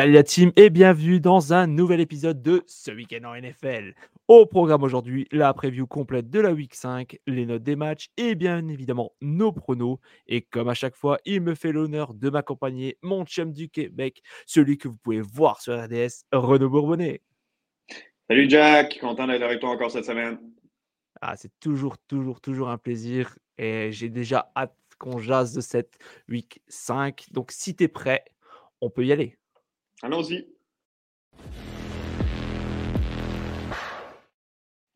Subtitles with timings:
[0.00, 3.92] Salut la team et bienvenue dans un nouvel épisode de ce week-end en NFL.
[4.28, 8.34] Au programme aujourd'hui, la preview complète de la week 5, les notes des matchs et
[8.34, 9.98] bien évidemment nos pronos.
[10.26, 14.22] Et comme à chaque fois, il me fait l'honneur de m'accompagner, mon chum du Québec,
[14.46, 17.20] celui que vous pouvez voir sur RDS, Renaud Bourbonnet.
[18.26, 20.38] Salut Jack, content d'être avec toi encore cette semaine.
[21.20, 25.98] Ah, c'est toujours, toujours, toujours un plaisir et j'ai déjà hâte qu'on jase de cette
[26.26, 27.26] week 5.
[27.32, 28.24] Donc si tu es prêt,
[28.80, 29.36] on peut y aller.
[30.02, 30.46] Allons-y.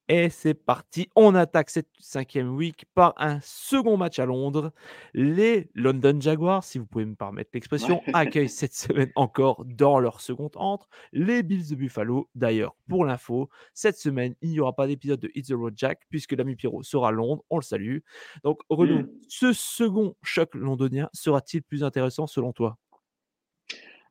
[0.08, 4.70] Et c'est parti, on attaque cette cinquième week par un second match à Londres.
[5.14, 10.20] Les London Jaguars, si vous pouvez me permettre l'expression, accueillent cette semaine encore dans leur
[10.20, 12.28] second entre les Bills de Buffalo.
[12.34, 16.02] D'ailleurs, pour l'info, cette semaine, il n'y aura pas d'épisode de It's the Road Jack
[16.10, 18.00] puisque l'ami Pierrot sera à Londres, on le salue.
[18.42, 19.10] Donc Renaud, mmh.
[19.28, 22.76] ce second choc londonien sera-t-il plus intéressant selon toi?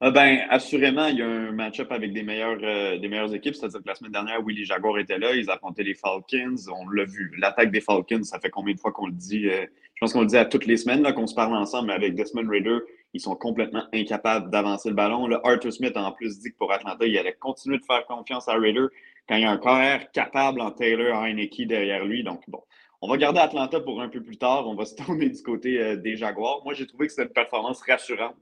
[0.06, 3.56] Ah ben, assurément, il y a un match-up avec des meilleures, euh, des meilleures équipes.
[3.56, 6.56] C'est-à-dire que la semaine dernière, oui, les Jaguars étaient là, ils affrontaient les Falcons.
[6.78, 7.34] On l'a vu.
[7.40, 9.48] L'attaque des Falcons, ça fait combien de fois qu'on le dit?
[9.48, 11.94] Euh, je pense qu'on le dit à toutes les semaines qu'on se parle ensemble, mais
[11.94, 12.80] avec Desmond Raider,
[13.14, 15.26] ils sont complètement incapables d'avancer le ballon.
[15.46, 18.56] Arthur Smith en plus dit que pour Atlanta, il allait continuer de faire confiance à
[18.56, 18.88] Raider
[19.30, 22.26] quand il y a un carrière capable en Taylor Heineke derrière lui.
[22.26, 22.62] Donc, bon,
[23.02, 24.68] on va garder Atlanta pour un peu plus tard.
[24.68, 26.60] On va se tourner du côté euh, des Jaguars.
[26.66, 28.36] Moi, j'ai trouvé que c'était une performance rassurante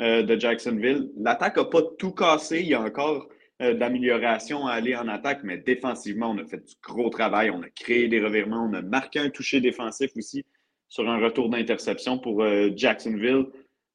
[0.00, 1.10] euh, de Jacksonville.
[1.16, 2.60] L'attaque n'a pas tout cassé.
[2.60, 3.28] Il y a encore
[3.62, 7.50] euh, d'amélioration à aller en attaque, mais défensivement, on a fait du gros travail.
[7.50, 8.68] On a créé des revirements.
[8.70, 10.44] On a marqué un toucher défensif aussi
[10.88, 13.46] sur un retour d'interception pour euh, Jacksonville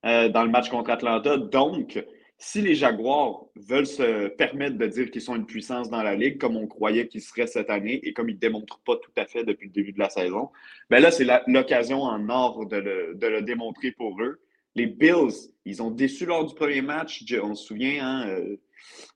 [0.04, 1.38] dans le match contre Atlanta.
[1.38, 2.04] Donc,
[2.44, 6.40] si les Jaguars veulent se permettre de dire qu'ils sont une puissance dans la ligue,
[6.40, 9.28] comme on croyait qu'ils seraient cette année et comme ils ne démontrent pas tout à
[9.28, 10.50] fait depuis le début de la saison,
[10.90, 14.42] ben là, c'est l'occasion en or de le, démontrer pour eux
[14.76, 17.24] les Bills, ils ont déçu lors du premier match.
[17.42, 18.58] On se souvient, hein, euh,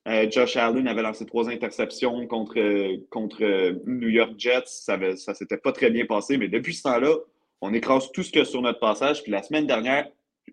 [0.07, 2.55] euh, Josh Allen avait lancé trois interceptions contre,
[3.09, 3.43] contre
[3.85, 4.63] New York Jets.
[4.65, 7.15] Ça ne s'était pas très bien passé, mais depuis ce temps-là,
[7.61, 9.23] on écrase tout ce qu'il y a sur notre passage.
[9.23, 10.07] Puis la semaine dernière,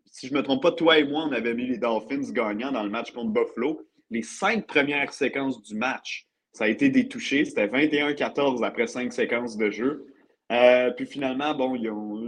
[0.07, 2.73] si je ne me trompe pas, toi et moi, on avait mis les Dolphins gagnants
[2.73, 3.87] dans le match contre Buffalo.
[4.11, 7.45] Les cinq premières séquences du match, ça a été des touchés.
[7.45, 10.07] C'était 21-14 après cinq séquences de jeu.
[10.53, 11.79] Euh, puis finalement, bon,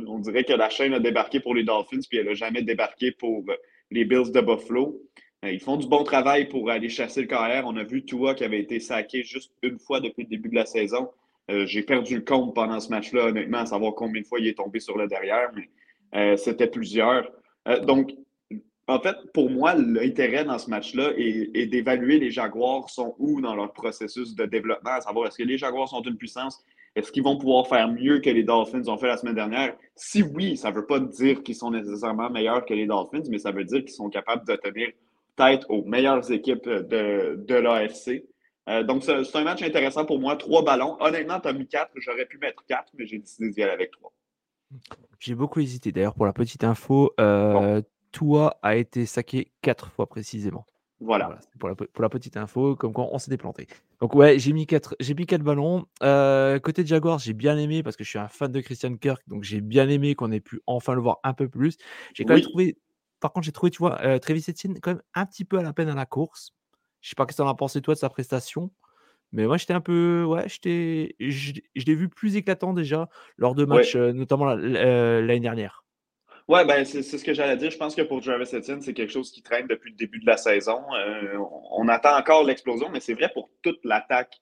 [0.08, 3.12] on, dirait que la chaîne a débarqué pour les Dolphins, puis elle n'a jamais débarqué
[3.12, 3.54] pour euh,
[3.90, 4.98] les Bills de Buffalo.
[5.44, 7.64] Euh, ils font du bon travail pour aller chasser le carrière.
[7.66, 10.54] On a vu Tua qui avait été saqué juste une fois depuis le début de
[10.54, 11.10] la saison.
[11.66, 14.56] J'ai perdu le compte pendant ce match-là, honnêtement, à savoir combien de fois il est
[14.56, 17.30] tombé sur le derrière, mais c'était plusieurs.
[17.82, 18.12] donc,
[18.86, 23.54] en fait, pour moi, l'intérêt dans ce match-là est, d'évaluer les Jaguars sont où dans
[23.54, 26.64] leur processus de développement, à savoir est-ce que les Jaguars sont une puissance,
[26.94, 29.76] est-ce qu'ils vont pouvoir faire mieux que les Dolphins ont fait la semaine dernière?
[29.96, 33.38] Si oui, ça ne veut pas dire qu'ils sont nécessairement meilleurs que les Dolphins, mais
[33.38, 34.88] ça veut dire qu'ils sont capables de tenir
[35.36, 38.24] tête aux meilleures équipes de, de l'AFC.
[38.68, 40.36] Euh, donc, c'est un match intéressant pour moi.
[40.36, 40.96] Trois ballons.
[41.00, 41.90] Honnêtement, tu as mis quatre.
[41.96, 44.12] J'aurais pu mettre quatre, mais j'ai décidé d'y aller avec trois.
[45.18, 45.92] J'ai beaucoup hésité.
[45.92, 50.64] D'ailleurs, pour la petite info, euh, Toi a été saqué quatre fois précisément.
[51.04, 51.38] Voilà.
[51.58, 53.66] pour, la, petite info, comme quoi on s'est déplanté.
[54.00, 55.86] Donc ouais, j'ai mis quatre, j'ai mis quatre ballons.
[56.02, 59.22] Euh, côté Jaguars, j'ai bien aimé parce que je suis un fan de Christian Kirk,
[59.26, 61.76] donc j'ai bien aimé qu'on ait pu enfin le voir un peu plus.
[62.14, 62.78] J'ai quand même trouvé,
[63.20, 65.62] par contre, j'ai trouvé, tu vois, euh, Travis Etienne quand même un petit peu à
[65.62, 66.52] la peine à la course.
[67.02, 68.70] Je sais pas ce que tu en as pensé toi de sa prestation,
[69.32, 71.52] mais moi j'étais un peu, ouais, j'étais, je,
[71.86, 75.83] l'ai vu plus éclatant déjà lors de matchs, euh, notamment l'année dernière.
[76.46, 77.70] Oui, ben, c'est ce que j'allais dire.
[77.70, 80.26] Je pense que pour Travis Etienne, c'est quelque chose qui traîne depuis le début de
[80.26, 80.82] la saison.
[80.94, 81.38] Euh,
[81.70, 84.36] on attend encore l'explosion, mais c'est vrai pour toute l'attaque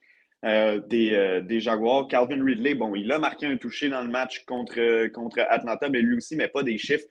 [0.44, 2.08] euh, des, euh, des, Jaguars.
[2.08, 6.00] Calvin Ridley, bon, il a marqué un touché dans le match contre, contre Atlanta, mais
[6.00, 7.06] lui aussi, mais pas des chiffres,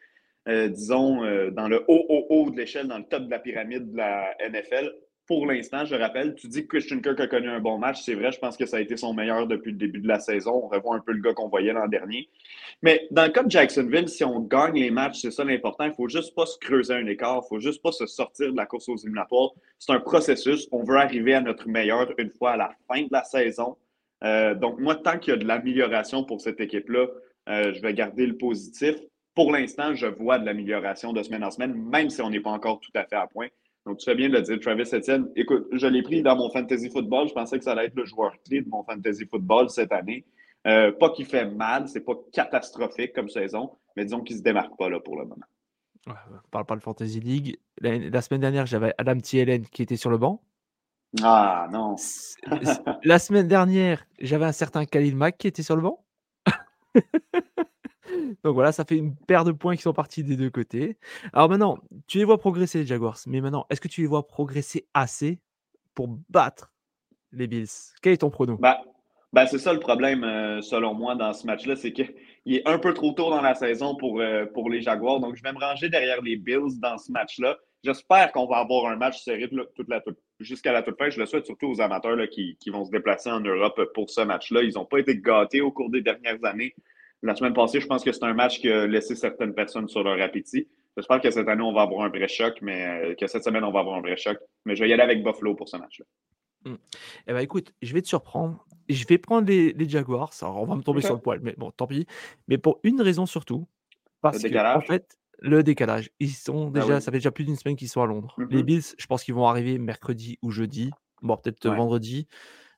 [0.45, 1.21] disons,
[1.51, 4.35] dans le haut, haut, haut de l'échelle, dans le top de la pyramide de la
[4.49, 4.91] NFL.
[5.31, 6.35] Pour l'instant, je rappelle.
[6.35, 8.01] Tu dis que Christian Kirk a connu un bon match.
[8.01, 10.19] C'est vrai, je pense que ça a été son meilleur depuis le début de la
[10.19, 10.65] saison.
[10.65, 12.27] On revoit un peu le gars qu'on voyait l'an dernier.
[12.81, 15.85] Mais dans le cas de Jacksonville, si on gagne les matchs, c'est ça l'important.
[15.85, 17.35] Il ne faut juste pas se creuser un écart.
[17.35, 19.51] Il ne faut juste pas se sortir de la course aux éliminatoires.
[19.79, 20.67] C'est un processus.
[20.73, 23.77] On veut arriver à notre meilleur une fois à la fin de la saison.
[24.25, 27.07] Euh, donc, moi, tant qu'il y a de l'amélioration pour cette équipe-là,
[27.47, 28.97] euh, je vais garder le positif.
[29.33, 32.49] Pour l'instant, je vois de l'amélioration de semaine en semaine, même si on n'est pas
[32.49, 33.47] encore tout à fait à point.
[33.85, 35.29] Donc, tu fais bien de le dire, Travis Etienne.
[35.35, 37.27] Écoute, je l'ai pris dans mon fantasy football.
[37.27, 40.25] Je pensais que ça allait être le joueur clé de mon fantasy football cette année.
[40.67, 44.77] Euh, pas qu'il fait mal, c'est pas catastrophique comme saison, mais disons qu'il se démarque
[44.77, 45.45] pas là pour le moment.
[46.07, 47.57] Ouais, on parle pas de Fantasy League.
[47.79, 50.41] La, semaine dernière, j'avais Adam Thielen qui était sur le banc.
[51.21, 51.95] Ah non.
[53.03, 56.03] la semaine dernière, j'avais un certain Khalil Mack qui était sur le banc.
[58.43, 60.97] Donc voilà, ça fait une paire de points qui sont partis des deux côtés.
[61.33, 61.77] Alors maintenant,
[62.07, 63.17] tu les vois progresser, les Jaguars.
[63.27, 65.39] Mais maintenant, est-ce que tu les vois progresser assez
[65.93, 66.71] pour battre
[67.31, 67.67] les Bills?
[68.01, 68.57] Quel est ton prono?
[68.57, 68.81] Bah,
[69.33, 71.75] bah, c'est ça le problème, euh, selon moi, dans ce match-là.
[71.75, 72.13] C'est qu'il
[72.45, 75.19] est un peu trop tôt dans la saison pour, euh, pour les Jaguars.
[75.19, 77.57] Donc, je vais me ranger derrière les Bills dans ce match-là.
[77.83, 79.49] J'espère qu'on va avoir un match serré
[80.39, 81.09] jusqu'à la toute fin.
[81.09, 84.21] Je le souhaite surtout aux amateurs qui, qui, vont se déplacer en Europe pour ce
[84.21, 84.61] match-là.
[84.61, 86.75] Ils n'ont pas été gâtés au cours des dernières années.
[87.23, 90.03] La semaine passée, je pense que c'est un match qui a laissé certaines personnes sur
[90.03, 90.67] leur appétit.
[90.97, 93.63] J'espère que cette année, on va avoir un vrai choc, mais euh, que cette semaine,
[93.63, 94.37] on va avoir un vrai choc.
[94.65, 96.05] Mais je vais y aller avec Buffalo pour ce match-là.
[96.65, 96.77] Hmm.
[97.27, 98.65] Eh ben, écoute, je vais te surprendre.
[98.89, 100.31] Je vais prendre les, Jaguars.
[100.41, 102.07] Alors, on va me tomber sur le poil, mais bon, tant pis.
[102.47, 103.67] Mais pour une raison surtout.
[104.21, 106.11] Parce que, en fait, le décalage.
[106.19, 108.35] Ils sont ah déjà, ça fait déjà plus d'une semaine qu'ils sont à Londres.
[108.37, 108.63] Les mm-hmm.
[108.63, 110.91] Bills, je pense qu'ils vont arriver mercredi ou jeudi,
[111.21, 112.27] bon, peut-être vendredi.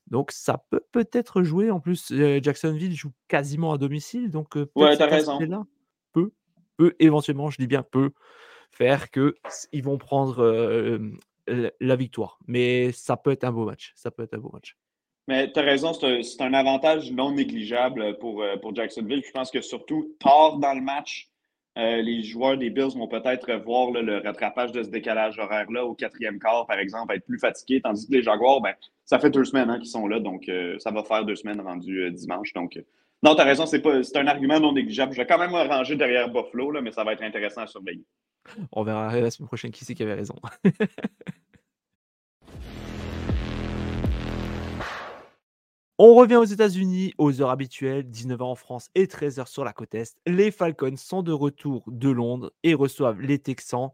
[0.08, 1.72] Donc ça peut peut-être jouer.
[1.72, 5.40] En plus, Jacksonville joue quasiment à domicile, donc ouais, t'as raison.
[5.40, 5.64] Là
[6.12, 6.32] peut,
[6.78, 8.12] peut éventuellement, je dis bien peut,
[8.72, 9.36] faire que
[9.72, 10.44] ils vont prendre
[11.48, 12.40] la victoire.
[12.48, 13.94] Mais ça peut être un beau match.
[13.96, 14.78] Ça peut être un beau match.
[15.28, 19.24] Mais tu as raison, c'est un, avantage non négligeable pour, pour Jacksonville.
[19.26, 21.30] Je pense que surtout tard dans le match,
[21.76, 26.40] les joueurs des Bills vont peut-être voir le rattrapage de ce décalage horaire-là au quatrième
[26.40, 28.74] quart, par exemple, être plus fatigués, tandis que les Jaguars, ben,
[29.06, 31.62] ça fait deux semaines hein, qu'ils sont là, donc euh, ça va faire deux semaines
[31.62, 32.54] rendu euh, dimanche.
[32.54, 32.82] Donc, euh,
[33.22, 35.14] non, tu as raison, c'est, un argument non négligeable.
[35.14, 38.06] Je vais quand même me ranger derrière Buffalo, mais ça va être intéressant à surveiller.
[38.72, 40.36] On verra la semaine prochaine qui c'est qui avait raison.
[46.00, 49.94] On revient aux États-Unis aux heures habituelles, 19h en France et 13h sur la côte
[49.94, 50.18] Est.
[50.26, 53.92] Les Falcons sont de retour de Londres et reçoivent les Texans.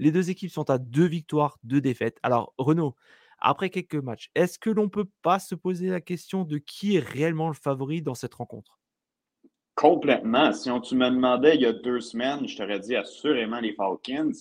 [0.00, 2.18] Les deux équipes sont à deux victoires, deux défaites.
[2.24, 2.96] Alors, Renaud,
[3.38, 6.96] après quelques matchs, est-ce que l'on ne peut pas se poser la question de qui
[6.96, 8.80] est réellement le favori dans cette rencontre?
[9.76, 10.52] Complètement.
[10.52, 13.74] Si on, tu me demandais il y a deux semaines, je t'aurais dit assurément les
[13.74, 14.32] Falcons.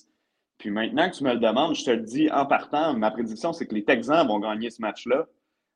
[0.57, 3.53] Puis maintenant que tu me le demandes, je te le dis en partant, ma prédiction,
[3.53, 5.27] c'est que les Texans vont gagner ce match-là.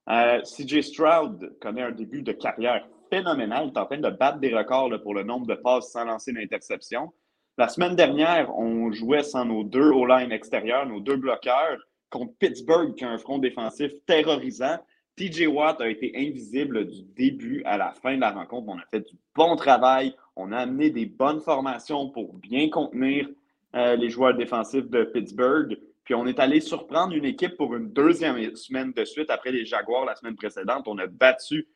[0.10, 3.68] Euh, CJ Stroud connaît un début de carrière phénoménal.
[3.68, 6.34] Il est en train de battre des records pour le nombre de passes sans lancer
[6.34, 7.12] d'interception.
[7.58, 11.78] La semaine dernière, on jouait sans nos deux O-line extérieurs, nos deux bloqueurs
[12.10, 14.78] contre Pittsburgh, qui a un front défensif terrorisant.
[15.18, 18.70] TJ Watt a été invisible du début à la fin de la rencontre.
[18.70, 20.16] On a fait du bon travail.
[20.36, 23.30] On a amené des bonnes formations pour bien contenir
[23.76, 25.78] euh, les joueurs défensifs de Pittsburgh.
[26.04, 29.66] Puis on est allé surprendre une équipe pour une deuxième semaine de suite après les
[29.66, 30.88] Jaguars la semaine précédente.
[30.88, 31.68] On a battu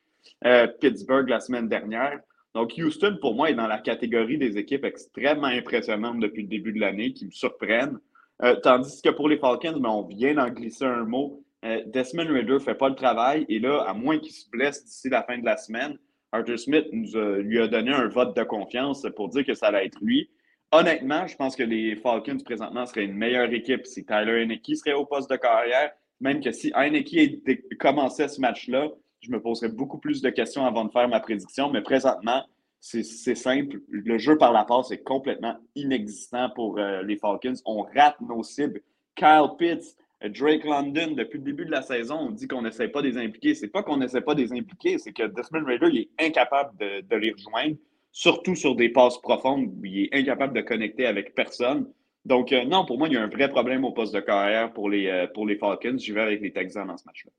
[0.44, 2.20] euh, Pittsburgh la semaine dernière.
[2.54, 6.72] Donc Houston, pour moi, est dans la catégorie des équipes extrêmement impressionnantes depuis le début
[6.72, 7.98] de l'année qui me surprennent.
[8.42, 11.42] Euh, tandis que pour les Falcons, ben, on vient d'en glisser un mot.
[11.64, 13.46] Euh, Desmond Ritter ne fait pas le travail.
[13.48, 15.98] Et là, à moins qu'il se blesse d'ici la fin de la semaine,
[16.32, 19.86] Arthur Smith nous lui a donné un vote de confiance pour dire que ça allait
[19.86, 20.28] être lui.
[20.72, 24.92] Honnêtement, je pense que les Falcons présentement seraient une meilleure équipe si Tyler Heineke serait
[24.92, 25.92] au poste de carrière.
[26.20, 30.84] Même que si Heineke commençait ce match-là, je me poserais beaucoup plus de questions avant
[30.84, 31.70] de faire ma prédiction.
[31.70, 32.44] Mais présentement,
[32.80, 33.02] c'est
[33.34, 33.80] simple.
[33.88, 37.54] Le jeu par la passe est complètement inexistant pour euh, les Falcons.
[37.64, 38.80] On rate nos cibles.
[39.16, 43.02] Kyle Pitts, Drake London, depuis le début de la saison, on dit qu'on n'essaie pas
[43.02, 43.54] de les impliquer.
[43.54, 47.16] C'est pas qu'on n'essaie pas de les impliquer, c'est que Desmond Raider est incapable de,
[47.16, 47.76] les rejoindre,
[48.16, 51.86] surtout sur des passes profondes où il est incapable de connecter avec personne.
[52.24, 54.72] Donc, euh, non, pour moi, il y a un vrai problème au poste de carrière
[54.72, 55.98] pour les, euh, pour les Falcons.
[55.98, 57.30] J'y vais avec les Texans dans ce match-là.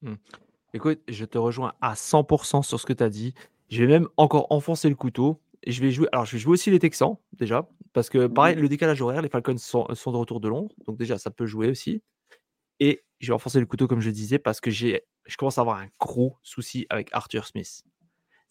[0.00, 0.16] Hmm.
[0.72, 3.34] Écoute, je te rejoins à 100% sur ce que tu as dit.
[3.68, 5.38] Je vais même encore enfoncer le couteau.
[5.66, 6.08] Je vais jouer.
[6.12, 7.68] Alors, je vais jouer aussi les Texans, déjà.
[7.92, 10.74] Parce que, pareil, le décalage horaire, les Falcons sont, de retour de Londres.
[10.86, 12.02] Donc, déjà, ça peut jouer aussi.
[12.80, 15.60] Et je vais enfoncer le couteau, comme je disais, parce que j'ai, je commence à
[15.60, 17.84] avoir un gros souci avec Arthur Smith.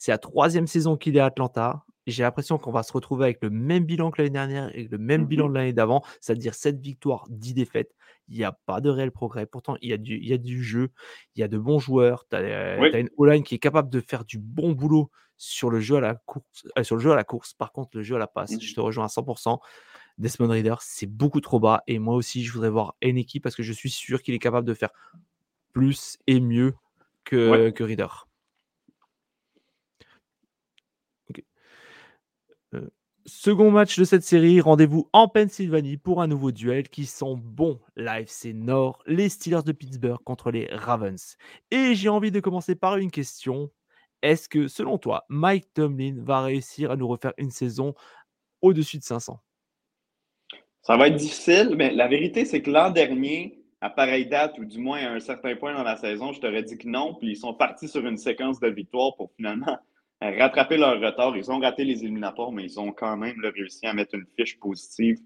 [0.01, 1.83] C'est la troisième saison qu'il est à Atlanta.
[2.07, 4.97] j'ai l'impression qu'on va se retrouver avec le même bilan que l'année dernière et le
[4.97, 5.53] même bilan Mhm.
[5.53, 7.93] de l'année d'avant, c'est-à-dire 7 victoires, 10 défaites.
[8.27, 9.45] Il n'y a pas de réel progrès.
[9.45, 10.89] Pourtant, il y a du, il y a du jeu,
[11.35, 12.25] il y a de bons joueurs.
[12.27, 12.89] Tu as, Oui.
[12.99, 16.15] une O-line qui est capable de faire du bon boulot sur le jeu à la
[16.15, 16.67] course.
[16.75, 17.53] euh, sur le jeu à la course.
[17.53, 18.73] Par contre, le jeu à la passe, je Mhm.
[18.73, 19.61] te rejoins à 100%.
[20.17, 21.83] Desmond Reader, c'est beaucoup trop bas.
[21.85, 24.65] Et moi aussi, je voudrais voir Eneki parce que je suis sûr qu'il est capable
[24.65, 24.89] de faire
[25.71, 26.73] plus et mieux
[27.25, 27.73] que, Ouais.
[27.73, 28.07] que Reader.
[33.25, 37.79] Second match de cette série, rendez-vous en Pennsylvanie pour un nouveau duel qui sent bon
[37.95, 41.37] l'AFC Nord, les Steelers de Pittsburgh contre les Ravens.
[41.69, 43.69] Et j'ai envie de commencer par une question.
[44.21, 47.93] Est-ce que, selon toi, Mike Tomlin va réussir à nous refaire une saison
[48.61, 49.39] au-dessus de 500
[50.81, 54.65] Ça va être difficile, mais la vérité, c'est que l'an dernier, à pareille date, ou
[54.65, 57.31] du moins à un certain point dans la saison, je t'aurais dit que non, puis
[57.31, 59.79] ils sont partis sur une séquence de victoires pour finalement
[60.21, 61.35] rattraper leur retard.
[61.35, 64.59] Ils ont raté les éliminatoires, mais ils ont quand même réussi à mettre une fiche
[64.59, 65.17] positive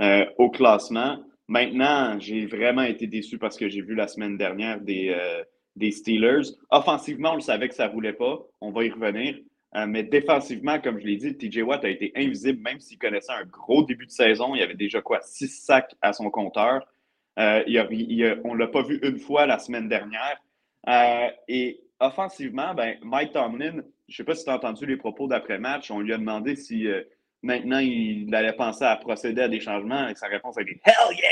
[0.00, 1.18] euh, au classement.
[1.46, 5.42] Maintenant, j'ai vraiment été déçu parce que j'ai vu la semaine dernière des, euh,
[5.76, 6.54] des Steelers.
[6.70, 8.38] Offensivement, on le savait que ça ne roulait pas.
[8.60, 9.36] On va y revenir.
[9.76, 13.32] Euh, mais défensivement, comme je l'ai dit, TJ Watt a été invisible, même s'il connaissait
[13.32, 14.54] un gros début de saison.
[14.54, 16.86] Il y avait déjà quoi, six sacs à son compteur.
[17.36, 20.40] Il a, on ne l'a pas vu une fois la semaine dernière.
[21.48, 25.28] Et offensivement, ben, Mike Tomlin, je ne sais pas si tu as entendu les propos
[25.28, 27.02] d'après-match, on lui a demandé si euh,
[27.42, 31.16] maintenant il allait penser à procéder à des changements et sa réponse a été Hell
[31.16, 31.30] yeah!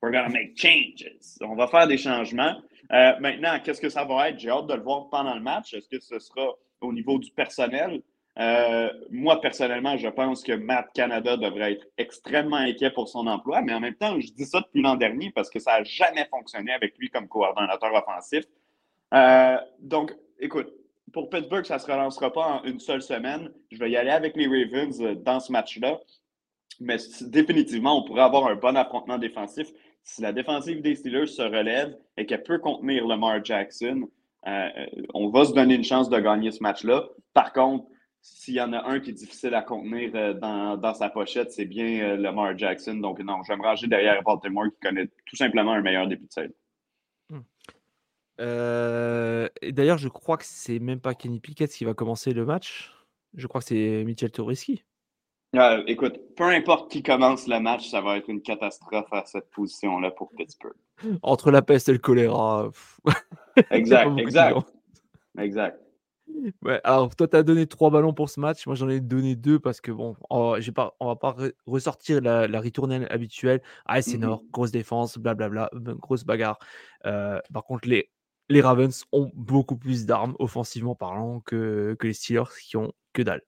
[0.00, 1.10] We're gonna make changes.
[1.40, 2.56] On va faire des changements.
[2.92, 4.38] Euh, maintenant, qu'est-ce que ça va être?
[4.38, 5.72] J'ai hâte de le voir pendant le match.
[5.72, 6.52] Est-ce que ce sera
[6.82, 8.02] au niveau du personnel?
[8.38, 13.62] Euh, moi, personnellement, je pense que Matt Canada devrait être extrêmement inquiet pour son emploi,
[13.62, 16.26] mais en même temps, je dis ça depuis l'an dernier parce que ça n'a jamais
[16.26, 18.44] fonctionné avec lui comme coordonnateur offensif.
[19.80, 20.70] Donc, écoute,
[21.14, 23.50] pour Pittsburgh, ça ne se relancera pas en une seule semaine.
[23.70, 26.00] Je vais y aller avec les Ravens dans ce match-là.
[26.80, 29.68] Mais définitivement, on pourrait avoir un bon affrontement défensif.
[30.02, 34.08] Si la défensive des Steelers se relève et qu'elle peut contenir Lamar Jackson,
[34.46, 34.68] euh,
[35.14, 37.04] on va se donner une chance de gagner ce match-là.
[37.32, 37.86] Par contre,
[38.20, 41.64] s'il y en a un qui est difficile à contenir euh, dans, sa pochette, c'est
[41.64, 42.96] bien euh, Lamar Jackson.
[42.96, 46.54] Donc, non, me ranger derrière Baltimore qui connaît tout simplement un meilleur début de.
[48.40, 52.92] Euh, D'ailleurs, je crois que c'est même pas Kenny Pickett qui va commencer le match.
[53.34, 54.84] Je crois que c'est Mitchell Toreski.
[55.56, 59.50] Euh, écoute, peu importe qui commence le match, ça va être une catastrophe à cette
[59.50, 60.74] position-là pour Pittsburgh.
[61.22, 62.70] Entre la peste et le choléra.
[63.70, 64.56] exact, exact.
[65.38, 65.80] Exact.
[66.62, 68.66] Ouais, alors, toi, tu as donné trois ballons pour ce match.
[68.66, 72.20] Moi, j'en ai donné deux parce que, bon, on, pas, on va pas re ressortir
[72.20, 73.60] la, la, ritournelle habituelle.
[73.86, 74.20] Ah, c'est mm -hmm.
[74.20, 76.58] Nord, grosse défense, blablabla, bla, bla, grosse bagarre.
[77.06, 78.10] Euh, par contre, les,
[78.48, 83.22] les Ravens ont beaucoup plus d'armes, offensivement parlant, que, que les Steelers qui ont que
[83.22, 83.42] dalle.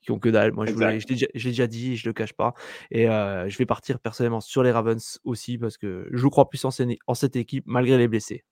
[0.00, 0.52] Qui ont que dalle.
[0.52, 2.54] Moi, je, voulais, je l'ai déjà, déjà, dit et je le cache pas.
[2.90, 6.64] Et euh, je vais partir personnellement sur les Ravens aussi parce que je crois plus
[6.64, 6.70] en,
[7.06, 8.44] en cette équipe malgré les blessés.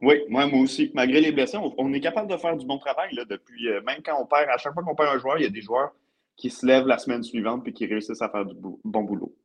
[0.00, 0.90] Oui, moi, moi aussi.
[0.94, 3.68] Malgré les blessés, on, on, est capable de faire du bon travail là, depuis.
[3.68, 5.50] Euh, même quand on perd, à chaque fois qu'on perd un joueur, il y a
[5.50, 5.92] des joueurs
[6.36, 9.36] qui se lèvent la semaine suivante et qui réussissent à faire du bon boulot.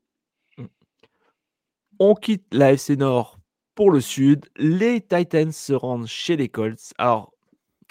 [2.00, 3.37] On quitte la FC Nord
[3.78, 4.48] pour le sud.
[4.58, 6.94] Les Titans se rendent chez les Colts.
[6.98, 7.32] Alors,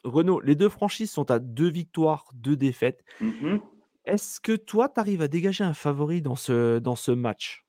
[0.02, 3.04] Renaud, les deux franchises sont à deux victoires, deux défaites.
[3.20, 3.60] Mm -hmm.
[4.04, 7.64] Est-ce que toi, tu arrives à dégager un favori dans ce, dans ce match?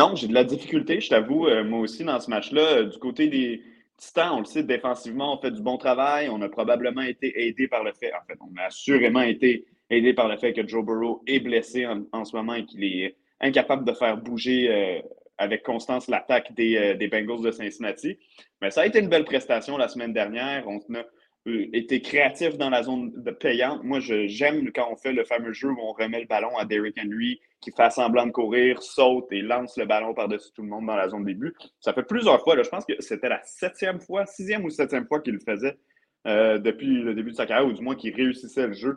[0.00, 2.66] Non, j'ai de la difficulté, je t'avoue, euh, moi aussi, dans ce match-là.
[2.78, 3.62] Euh, du côté des
[3.96, 6.28] Titans, on le sait, défensivement, on fait du bon travail.
[6.28, 9.50] On a probablement été aidé par le fait, en fait, on a assurément été
[9.96, 12.82] aidé par le fait que Joe Burrow est blessé en, en ce moment et qu'il
[12.84, 13.16] est
[13.48, 15.00] incapable de faire bouger euh,
[15.42, 18.18] avec constance l'attaque des, euh, des, Bengals de Cincinnati.
[18.60, 20.64] Mais ça a été une belle prestation la semaine dernière.
[20.68, 21.04] On a
[21.48, 23.82] euh, été créatif dans la zone payante.
[23.82, 26.96] Moi, j'aime quand on fait le fameux jeu où on remet le ballon à Derrick
[26.96, 30.86] Henry, qui fait semblant de courir, saute et lance le ballon par-dessus tout le monde
[30.86, 31.54] dans la zone début.
[31.80, 32.60] Ça fait plusieurs fois.
[32.62, 35.76] Je pense que c'était la septième fois, sixième ou septième fois qu'il le faisait
[36.28, 38.96] euh, depuis le début de sa carrière, ou du moins qu'il réussissait le jeu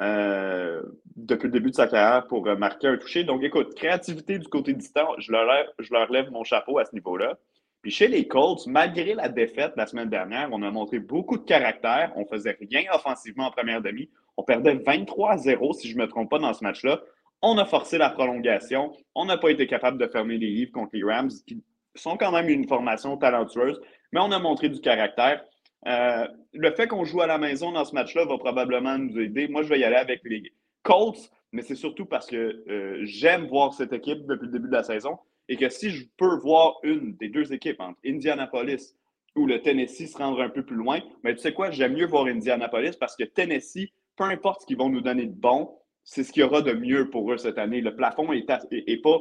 [0.00, 0.82] euh,
[1.16, 3.24] depuis le début de sa carrière pour marquer un toucher.
[3.24, 6.78] Donc, écoute, créativité du côté du temps, je leur, lève, je leur lève mon chapeau
[6.78, 7.38] à ce niveau-là.
[7.84, 11.44] Puis chez les Colts, malgré la défaite la semaine dernière, on a montré beaucoup de
[11.44, 12.12] caractère.
[12.16, 14.08] On faisait rien offensivement en première demi.
[14.38, 17.02] On perdait 23-0, si je ne me trompe pas, dans ce match-là.
[17.42, 18.92] On a forcé la prolongation.
[19.14, 21.62] On n'a pas été capable de fermer les livres contre les Rams, qui
[21.94, 23.78] sont quand même une formation talentueuse,
[24.12, 25.44] mais on a montré du caractère.
[25.86, 29.48] Euh, le fait qu'on joue à la maison dans ce match-là va probablement nous aider.
[29.48, 33.46] Moi, je vais y aller avec les Colts, mais c'est surtout parce que euh, j'aime
[33.46, 36.78] voir cette équipe depuis le début de la saison et que si je peux voir
[36.82, 38.96] une des deux équipes entre Indianapolis
[39.36, 42.06] ou le Tennessee se rendre un peu plus loin, mais tu sais quoi, j'aime mieux
[42.06, 46.22] voir Indianapolis parce que Tennessee peu importe ce qu'ils vont nous donner de bon, c'est
[46.22, 47.80] ce qu'il y aura de mieux pour eux cette année.
[47.80, 49.18] Le plafond n'est est, pas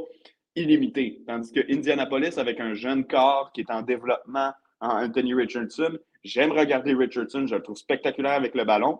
[0.55, 1.21] illimité.
[1.25, 4.51] Tandis que Indianapolis, avec un jeune corps qui est en développement
[4.81, 8.99] en Anthony Richardson, j'aime regarder Richardson, je le trouve spectaculaire avec le ballon.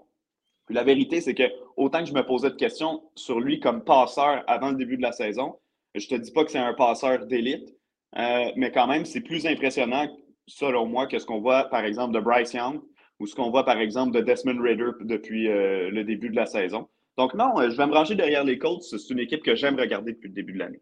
[0.69, 1.43] La vérité, c'est que
[1.75, 5.01] autant que je me posais de questions sur lui comme passeur avant le début de
[5.01, 5.57] la saison,
[5.95, 7.75] je te dis pas que c'est un passeur d'élite,
[8.17, 10.07] euh, mais quand même, c'est plus impressionnant,
[10.47, 12.81] selon moi, que ce qu'on voit, par exemple, de Bryce Young
[13.19, 16.45] ou ce qu'on voit, par exemple, de Desmond Ritter depuis euh, le début de la
[16.45, 16.87] saison.
[17.17, 18.83] Donc, non, euh, je vais me ranger derrière les Colts.
[18.83, 20.81] C'est une équipe que j'aime regarder depuis le début de l'année.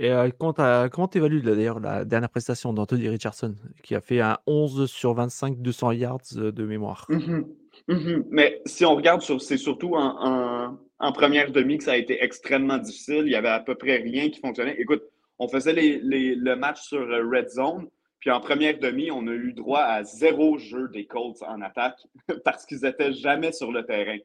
[0.00, 4.90] Et comment tu évalues d'ailleurs la dernière prestation d'Anthony Richardson, qui a fait un 11
[4.90, 7.06] sur 25, 200 yards de mémoire?
[7.10, 7.44] Mm-hmm.
[7.88, 8.24] Mm-hmm.
[8.30, 13.22] Mais si on regarde, c'est surtout en, première demi que ça a été extrêmement difficile.
[13.26, 14.74] Il y avait à peu près rien qui fonctionnait.
[14.78, 15.02] Écoute,
[15.38, 15.98] on faisait les,
[16.34, 20.58] le match sur Red Zone, puis en première demi, on a eu droit à zéro
[20.58, 22.00] jeu des Colts en attaque
[22.44, 24.18] parce qu'ils n'étaient jamais sur le terrain.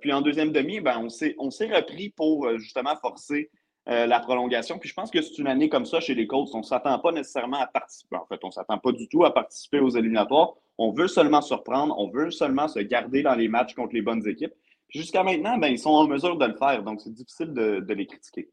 [0.00, 1.06] Puis en deuxième demi, ben,
[1.38, 3.50] on s'est repris pour justement forcer
[3.86, 4.78] la prolongation.
[4.78, 6.48] Puis je pense que c'est une année comme ça chez les Colts.
[6.54, 8.16] On ne s'attend pas nécessairement à participer.
[8.16, 10.54] En fait, on ne s'attend pas du tout à participer aux éliminatoires.
[10.78, 14.26] On veut seulement surprendre, on veut seulement se garder dans les matchs contre les bonnes
[14.26, 14.54] équipes.
[14.88, 18.06] Jusqu'à maintenant, ben, ils sont en mesure de le faire, donc c'est difficile de, les
[18.06, 18.50] critiquer.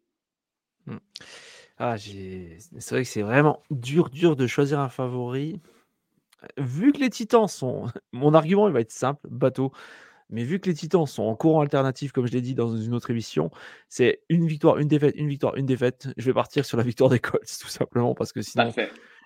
[0.85, 0.97] Hmm.
[1.77, 5.59] Ah, c'est vrai que c'est vraiment dur, dur de choisir un favori.
[6.57, 7.85] Vu que les Titans sont.
[8.11, 9.71] Mon argument, il va être simple, bateau.
[10.31, 12.93] Mais vu que les Titans sont en courant alternatif, comme je l'ai dit dans une
[12.93, 13.51] autre émission,
[13.89, 16.07] c'est une victoire, une défaite, une victoire, une défaite.
[16.17, 18.73] Je vais partir sur la victoire des Colts, tout simplement, parce que sinon,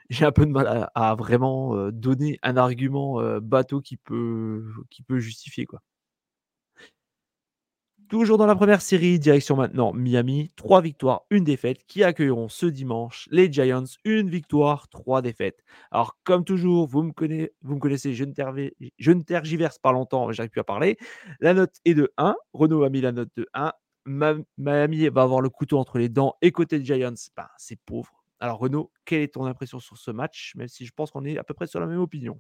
[0.10, 5.20] j'ai un peu de mal à, vraiment donner un argument bateau qui peut, qui peut
[5.20, 5.66] justifier.
[5.66, 5.82] quoi.
[8.10, 12.68] Toujours dans la première série, direction maintenant Miami, trois victoires, une défaite, qui accueilleront ce
[12.68, 15.64] dimanche les Giants, une victoire, trois défaites.
[15.90, 17.12] Alors, comme toujours, vous me,
[17.80, 20.98] connaissez, je ne, tergiverse pas longtemps, j'arrive plus à parler.
[21.40, 23.72] La note est de 1, Renault a mis la note de 1,
[24.06, 28.60] Miami va avoir le couteau entre les dents, et côté Giants, ben, c'est pauvre, alors
[28.60, 31.44] Renaud, quelle est ton impression sur ce match, même si je pense qu'on est à
[31.44, 32.40] peu près sur la même opinion?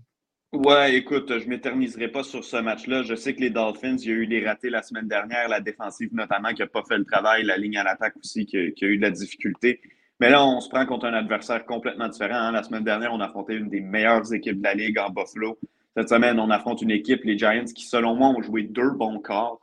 [0.55, 3.03] Ouais, écoute, je m'éterniserai pas sur ce match-là.
[3.03, 5.59] Je sais que les Dolphins, il y a eu des ratés la semaine dernière, la
[5.59, 8.61] défensive notamment qui n'a pas fait le travail, la ligne à l'attaque aussi qui a,
[8.61, 9.81] eu de la difficulté.
[10.21, 12.35] Mais là, on se prend contre un adversaire complètement différent.
[12.35, 12.51] Hein.
[12.53, 15.59] La semaine dernière, on affrontait une des meilleures équipes de la Ligue en Buffalo.
[15.97, 19.19] Cette semaine, on affronte une équipe, les Giants, qui, selon moi, ont joué deux bons
[19.19, 19.59] corps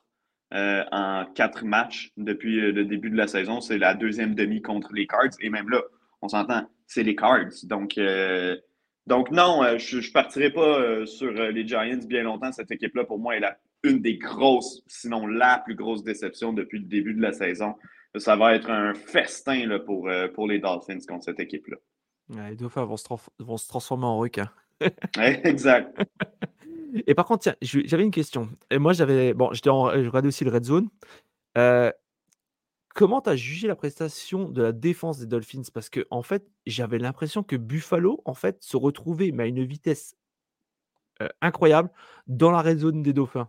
[0.52, 3.62] euh, en quatre matchs depuis euh, le début de la saison.
[3.62, 5.30] C'est la deuxième demi contre les Cards.
[5.40, 5.80] Et même là,
[6.20, 7.64] on s'entend, c'est les Cards.
[7.64, 8.56] Donc, euh,
[9.06, 12.52] donc non, euh, je ne partirai pas euh, sur les Giants bien longtemps.
[12.52, 16.78] Cette équipe-là, pour moi, est la, une des grosses, sinon la plus grosse déception depuis
[16.78, 17.74] le début de la saison.
[18.16, 21.76] Ça va être un festin là, pour, pour les Dolphins contre cette équipe-là.
[22.50, 24.50] les Dauphins vont se, vont se transformer en requins.
[25.18, 25.96] exact.
[27.06, 28.50] Et par contre, tiens, j'avais une question.
[28.70, 29.32] Et moi, j'avais.
[29.32, 30.88] Bon, j'étais en, je regardais aussi le Red Zone.
[31.58, 31.90] Euh,
[32.94, 35.62] Comment tu as jugé la prestation de la défense des Dolphins?
[35.72, 39.64] Parce que en fait, j'avais l'impression que Buffalo, en fait, se retrouvait, mais à une
[39.64, 40.16] vitesse,
[41.40, 41.90] incroyable
[42.26, 43.48] dans la red zone des Dauphins.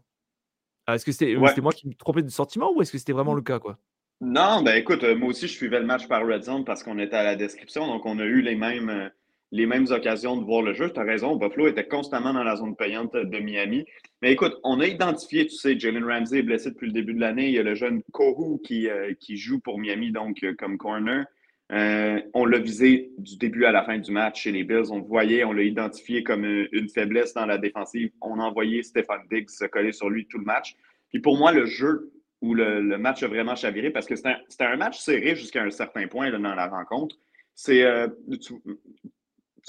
[0.88, 3.42] est-ce que c'était moi qui me trompais de sentiment ou est-ce que c'était vraiment le
[3.42, 3.78] cas, quoi?
[4.22, 7.16] Non, ben écoute, moi aussi, je suivais le match par Red Zone parce qu'on était
[7.16, 9.12] à la description, donc on a eu les mêmes,
[9.54, 10.92] les mêmes occasions de voir le jeu.
[10.92, 13.86] Tu as raison, Buffalo était constamment dans la zone payante de Miami.
[14.24, 17.20] Mais écoute, on a identifié, tu sais, Jalen Ramsey est blessé depuis le début de
[17.20, 17.50] l'année.
[17.50, 20.80] Il y a le jeune Kohu qui, euh, qui joue pour Miami, donc euh, comme
[20.80, 21.28] corner.
[21.72, 24.92] Euh, on l'a visé du début à la fin du match chez les Bills.
[24.92, 28.10] On le voyait, on l'a identifié comme une faiblesse dans la défensive.
[28.22, 30.76] On a envoyé Stefan Diggs se coller sur lui tout le match.
[31.12, 32.12] Puis pour moi, le jeu
[32.42, 35.70] où le, match a vraiment chaviré, parce que c'était un, un, match serré jusqu'à un
[35.70, 37.16] certain point dans la rencontre.
[37.54, 37.86] C'est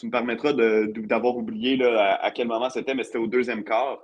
[0.03, 4.01] me permettras d'avoir oublié là, à, quel moment c'était, mais c'était au deuxième quart.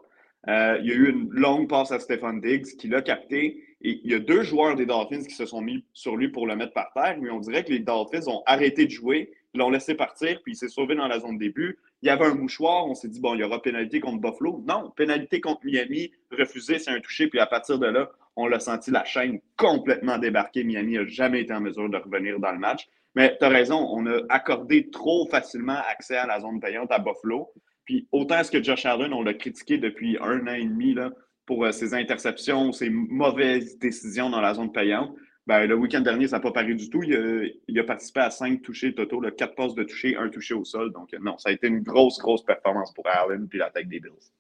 [0.49, 3.63] Euh, il y a eu une longue passe à Stephen Diggs qui l'a capté.
[3.83, 6.47] Et il y a deux joueurs des Dolphins qui se sont mis sur lui pour
[6.47, 7.17] le mettre par terre.
[7.21, 10.57] Mais on dirait que les Dolphins ont arrêté de jouer, l'ont laissé partir, puis il
[10.57, 11.79] s'est sauvé dans la zone début.
[12.03, 14.63] Il y avait un mouchoir, on s'est dit, bon, il y aura pénalité contre Buffalo.
[14.67, 17.29] Non, pénalité contre Miami, refusé, c'est un touché.
[17.29, 20.65] Puis à partir de là, on l'a senti la chaîne complètement débarquer.
[20.65, 22.89] Miami n'a jamais été en mesure de revenir dans le match.
[23.15, 26.99] Mais tu as raison, on a accordé trop facilement accès à la zone payante à
[26.99, 27.53] Buffalo.
[27.85, 31.11] Puis autant est-ce que Josh Allen, on l'a critiqué depuis un an et demi là,
[31.47, 35.15] pour euh, ses interceptions, ses mauvaises décisions dans la zone payante.
[35.47, 37.03] Ben, le week-end dernier, ça n'a pas paru du tout.
[37.03, 40.93] Il a, participé à cinq touchés totaux, quatre passes de toucher, un touché au sol.
[40.93, 44.31] Donc, non, ça a été une grosse, grosse performance pour Allen puis l'attaque des Bills.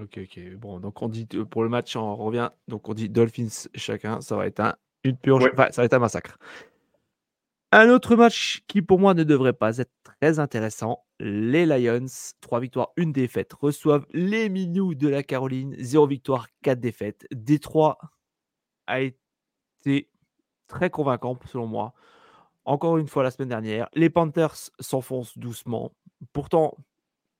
[0.00, 0.56] Ok, ok.
[0.56, 2.50] Bon, donc on dit pour le match, on revient.
[2.68, 4.20] Donc on dit Dolphins chacun.
[4.20, 5.44] Ça va être un, une purge.
[5.56, 6.38] ça va être un massacre.
[7.74, 11.06] Un autre match qui pour moi ne devrait pas être très intéressant.
[11.20, 12.04] Les Lions,
[12.42, 17.26] 3 victoires, 1 défaite, reçoivent les Minous de la Caroline, 0 victoire, 4 défaites.
[17.32, 17.96] Détroit
[18.86, 20.10] a été
[20.68, 21.94] très convaincant selon moi.
[22.66, 25.94] Encore une fois la semaine dernière, les Panthers s'enfoncent doucement.
[26.34, 26.76] Pourtant,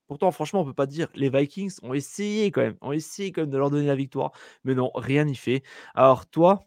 [0.09, 3.43] pourtant franchement, on peut pas dire les Vikings ont essayé quand même, ont essayé quand
[3.43, 4.33] même de leur donner la victoire,
[4.65, 5.63] mais non, rien n'y fait.
[5.95, 6.65] Alors toi,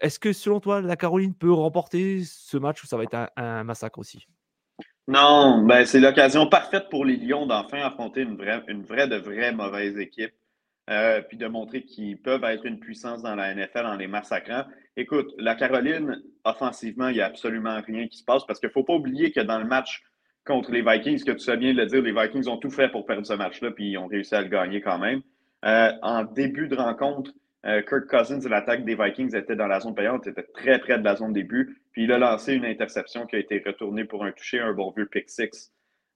[0.00, 3.64] est-ce que selon toi, la Caroline peut remporter ce match ou ça va être un,
[3.64, 4.26] massacre aussi?
[5.06, 9.16] Non, ben c'est l'occasion parfaite pour les Lions d'enfin affronter une vraie, une vraie de
[9.16, 10.32] vraie mauvaise équipe.
[10.90, 14.64] Euh, puis de montrer qu'ils peuvent être une puissance dans la NFL en les massacrant.
[14.96, 18.72] Écoute, la Caroline, offensivement, il n'y a absolument rien qui se passe parce qu'il ne
[18.72, 20.02] faut pas oublier que dans le match
[20.46, 22.88] contre les Vikings, que tu sais bien de le dire, les Vikings ont tout fait
[22.88, 25.20] pour perdre ce match-là, puis ils ont réussi à le gagner quand même.
[25.66, 27.32] Euh, en début de rencontre,
[27.66, 31.04] euh, Kirk Cousins, l'attaque des Vikings était dans la zone payante, était très près de
[31.04, 31.82] la zone début.
[31.92, 34.92] Puis il a lancé une interception qui a été retournée pour un toucher, un bon
[34.96, 35.72] vieux pick six.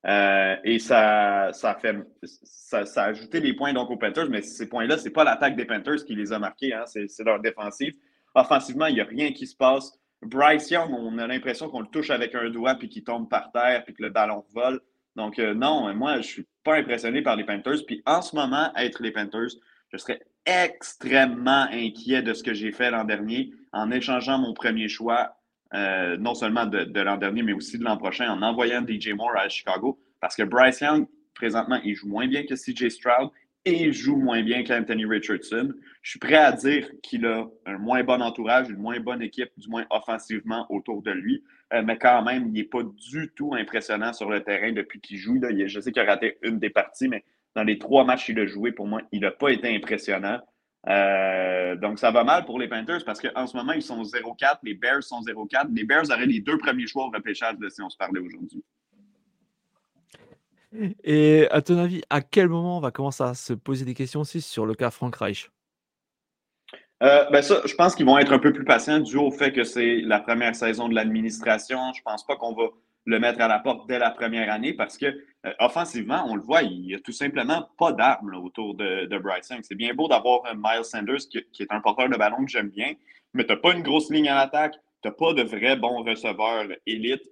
[0.07, 4.69] Euh, et ça, ça, fait, ça, a ajouté les points donc aux Panthers, mais ces
[4.69, 7.95] points-là, ce n'est pas l'attaque des Panthers qui les a marqués, hein, c'est leur défensive.
[8.35, 9.93] Offensivement, il n'y a rien qui se passe.
[10.23, 13.51] Bryce Young, on a l'impression qu'on le touche avec un doigt puis qu'il tombe par
[13.53, 14.81] terre puis que le ballon vole.
[15.17, 17.85] Donc, euh, non, moi, je ne suis pas impressionné par les Panthers.
[17.87, 19.51] Puis en ce moment, être les Panthers,
[19.93, 24.89] je serais extrêmement inquiet de ce que j'ai fait l'an dernier en échangeant mon premier
[24.89, 25.37] choix,
[25.75, 29.37] euh, non seulement de, l'an dernier, mais aussi de l'an prochain, en envoyant DJ Moore
[29.37, 29.99] à Chicago.
[30.21, 33.31] Parce que Bryce Young, présentement, il joue moins bien que CJ Stroud
[33.65, 35.73] et il joue moins bien qu'Anthony Richardson.
[36.03, 39.51] Je suis prêt à dire qu'il a un moins bon entourage, une moins bonne équipe,
[39.57, 41.45] du moins offensivement autour de lui.
[41.73, 45.17] Euh, mais quand même, il n'est pas du tout impressionnant sur le terrain depuis qu'il
[45.17, 45.41] joue.
[45.41, 48.47] je sais qu'il a raté une des parties, mais dans les trois matchs qu'il a
[48.47, 50.41] joué, pour moi, il n'a pas été impressionnant.
[50.89, 54.59] Euh, donc, ça va mal pour les Panthers parce qu'en ce moment, ils sont 0-4.
[54.63, 55.69] Les Bears sont 0-4.
[55.73, 58.65] Les Bears auraient les deux premiers choix au repêchage de si on se parlait aujourd'hui.
[61.05, 64.21] Et à ton avis, à quel moment on va commencer à se poser des questions
[64.21, 65.51] aussi sur le cas Frank Reich?
[67.03, 69.53] Euh, ben ça, je pense qu'ils vont être un peu plus patients dû au fait
[69.53, 71.93] que c'est la première saison de l'administration.
[71.95, 72.69] Je pense pas qu'on va
[73.05, 76.43] le mettre à la porte dès la première année parce que euh, offensivement, on le
[76.43, 79.23] voit, il n'y a tout simplement pas d'armes autour de, de.
[79.63, 82.69] C'est bien beau d'avoir un Miles Sanders qui, est un porteur de ballon que j'aime
[82.69, 82.95] bien,
[83.35, 86.05] mais tu n'as pas une grosse ligne à l'attaque, tu n'as pas de vrais bons
[86.05, 87.23] receveurs élite.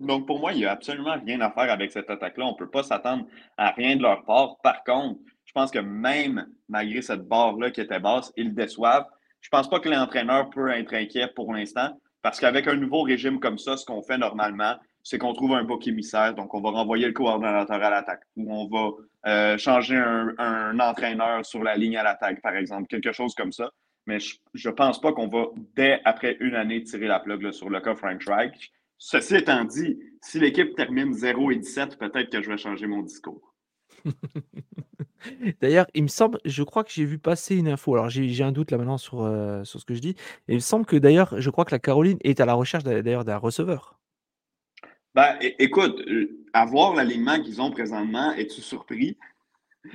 [0.00, 2.46] Donc pour moi, il n'y a absolument rien à faire avec cette attaque-là.
[2.46, 4.58] On ne peut pas s'attendre à rien de leur part.
[4.62, 9.06] Par contre, je pense que même malgré cette barre-là qui était basse, ils déçoivent.
[9.40, 11.98] Je ne pense pas que l'entraîneur peut être inquiet pour l'instant.
[12.22, 15.64] Parce qu'avec un nouveau régime comme ça, ce qu'on fait normalement, c'est qu'on trouve un
[15.64, 16.34] bouc émissaire.
[16.34, 18.90] Donc, on va renvoyer le coordonnateur à l'attaque ou on va
[19.26, 23.70] euh, changer un, entraîneur sur la ligne à l'attaque, par exemple, quelque chose comme ça.
[24.06, 27.70] Mais je ne pense pas qu'on va, dès après une année, tirer la plug sur
[27.70, 28.72] le cas Frank Reich.
[28.96, 33.02] Ceci étant dit, si l'équipe termine 0 et 17, peut-être que je vais changer mon
[33.02, 33.54] discours.
[35.60, 37.94] D'ailleurs, il me semble, je crois que j'ai vu passer une info.
[37.94, 40.16] Alors, j'ai un doute là maintenant sur, euh, sur ce que je dis.
[40.48, 42.84] Et il me semble que d'ailleurs, je crois que la Caroline est à la recherche
[42.84, 43.98] d'ailleurs d'un receveur.
[45.14, 46.00] Ben, écoute,
[46.52, 49.16] avoir l'alignement qu'ils ont présentement, es-tu surpris?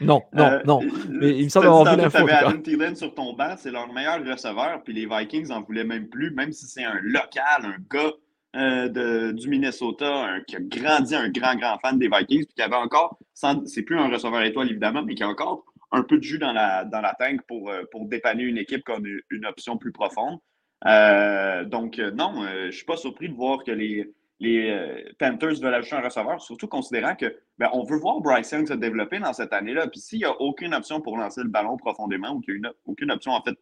[0.02, 0.80] Non, non, euh, non.
[1.10, 2.26] Mais il me semble avoir vu l'info.
[2.26, 5.84] Tu Adam Thielen sur ton banc, c'est leur meilleur receveur, puis les Vikings n'en voulaient
[5.84, 8.14] même plus, même si c'est un local, un gars
[8.56, 12.62] euh, de, du Minnesota qui a grandi, un grand, grand fan des Vikings, puis qui
[12.62, 16.24] avait encore, c'est plus un receveur étoile évidemment, mais qui a encore un peu de
[16.24, 19.46] jus dans la, dans la tank pour, euh, pour dépanner une équipe comme une, une
[19.46, 20.40] option plus profonde.
[20.84, 24.12] donc, non, je ne suis pas surpris de voir que les
[24.44, 28.52] les euh, Panthers veulent ajouter un receveur, surtout considérant que ben, on veut voir Bryce
[28.52, 29.88] Young se développer dans cette année-là.
[29.88, 32.74] Puis s'il n'y a aucune option pour lancer le ballon profondément ou qu'il n'y a
[32.86, 33.56] aucune option en fait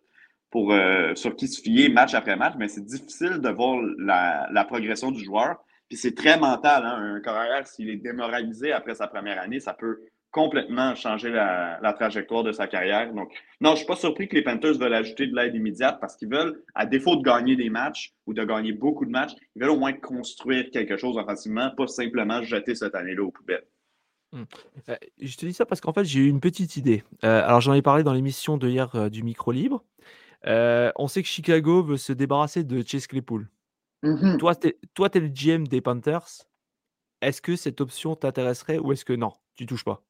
[0.51, 4.65] pour euh, sur qui se fier match après match, mais c'est difficile de voir la,
[4.65, 5.55] progression du joueur.
[5.89, 6.85] Puis c'est très mental.
[6.85, 7.15] Hein?
[7.15, 12.43] Un carrière, s'il est démoralisé après sa première année, ça peut complètement changer la, trajectoire
[12.43, 13.13] de sa carrière.
[13.13, 15.99] Donc, non, je ne suis pas surpris que les Panthers veulent ajouter de l'aide immédiate
[15.99, 19.33] parce qu'ils veulent, à défaut de gagner des matchs ou de gagner beaucoup de matchs,
[19.55, 23.65] ils veulent au moins construire quelque chose offensivement, pas simplement jeter cette année-là aux poubelles.
[24.33, 24.45] Hum.
[24.87, 27.03] Euh, je te dis ça parce qu'en fait, j'ai eu une petite idée.
[27.25, 29.83] Euh, alors, j'en ai parlé dans l'émission de hier euh, du micro libre.
[30.45, 33.47] On sait que Chicago veut se débarrasser de Chase Claypool.
[34.03, 34.37] Mm-hmm.
[34.37, 36.45] Toi, tu es, es, le GM des Panthers.
[37.21, 40.01] Est-ce que cette option t'intéresserait ou est-ce que non, tu touches pas?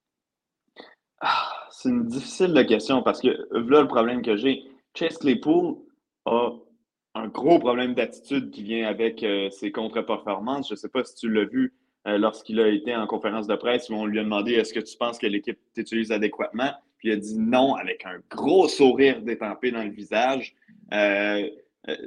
[1.20, 4.64] Ah, c'est une difficile question parce que là, le problème que j'ai,
[4.96, 5.76] Chase Claypool
[6.26, 6.52] a
[7.16, 10.70] un gros problème d'attitude qui vient avec euh, ses contre-performances.
[10.70, 11.74] Je ne sais pas si tu l'as vu
[12.08, 14.80] euh, lorsqu'il a été en conférence de presse où on lui a demandé est-ce que
[14.80, 16.72] tu penses que l'équipe t'utilise adéquatement?
[17.02, 20.54] Puis il a dit non avec un gros sourire détampé dans le visage.
[20.94, 21.50] Euh,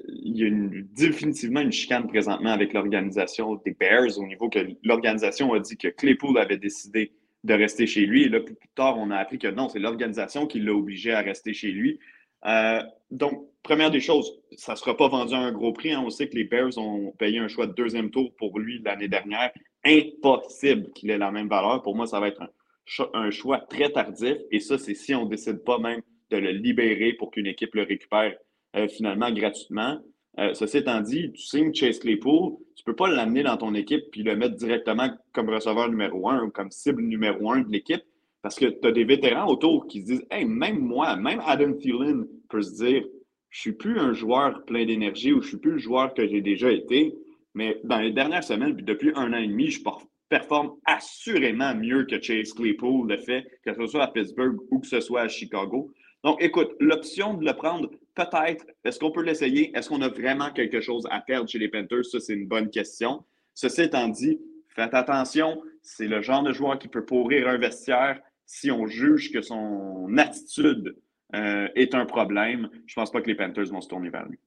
[0.07, 0.51] il y a
[0.97, 5.89] définitivement une chicane présentement avec l'organisation des Bears au niveau que l'organisation a dit que
[5.89, 8.23] Claypool avait décidé de rester chez lui.
[8.23, 11.23] Et là, plus tard, on a appris que non, c'est l'organisation qui l'a obligé à
[11.23, 11.99] rester chez lui.
[12.47, 12.81] Euh,
[13.11, 15.93] donc, première des choses, ça ne sera pas vendu à un gros prix.
[15.93, 16.05] Hein.
[16.07, 19.09] On sait que les Bears ont payé un choix de deuxième tour pour lui l'année
[19.09, 19.51] dernière.
[19.85, 21.83] Impossible qu'il ait la même valeur.
[21.83, 22.49] Pour moi, ça va être un,
[22.85, 24.37] choix très tardif.
[24.51, 27.75] Et ça, c'est si on ne décide pas même de le libérer pour qu'une équipe
[27.75, 28.35] le récupère
[28.77, 29.99] euh, finalement gratuitement.
[30.39, 33.75] Euh, ceci étant dit, tu signes Chase Claypool, tu ne peux pas l'amener dans ton
[33.75, 37.71] équipe puis le mettre directement comme receveur numéro un ou comme cible numéro un de
[37.71, 38.03] l'équipe
[38.43, 41.73] parce que tu as des vétérans autour qui se disent Hey, même moi, même Adam
[41.75, 43.05] Thielen peut se dire
[43.49, 46.41] Je suis plus un joueur plein d'énergie ou je suis plus le joueur que j'ai
[46.41, 47.15] déjà été.
[47.55, 49.83] Mais dans les dernières semaines, puis depuis un an et demi, je
[50.29, 54.87] performe assurément mieux que Chase Claypool le fait, que ce soit à Pittsburgh ou que
[54.87, 55.93] ce soit à Chicago.
[56.23, 59.77] Donc, écoute, l'option de le prendre, peut-être, est-ce qu'on peut l'essayer?
[59.77, 62.07] Est-ce qu'on a vraiment quelque chose à perdre chez les Panthers?
[62.07, 63.25] Ça, c'est une bonne question.
[63.53, 68.21] Ceci étant dit, faites attention, c'est le genre de joueur qui peut pourrir un vestiaire
[68.47, 70.97] si on juge que son attitude
[71.35, 72.71] euh, est un problème.
[72.87, 74.39] Je ne pense pas que les Panthers vont se tourner vers lui.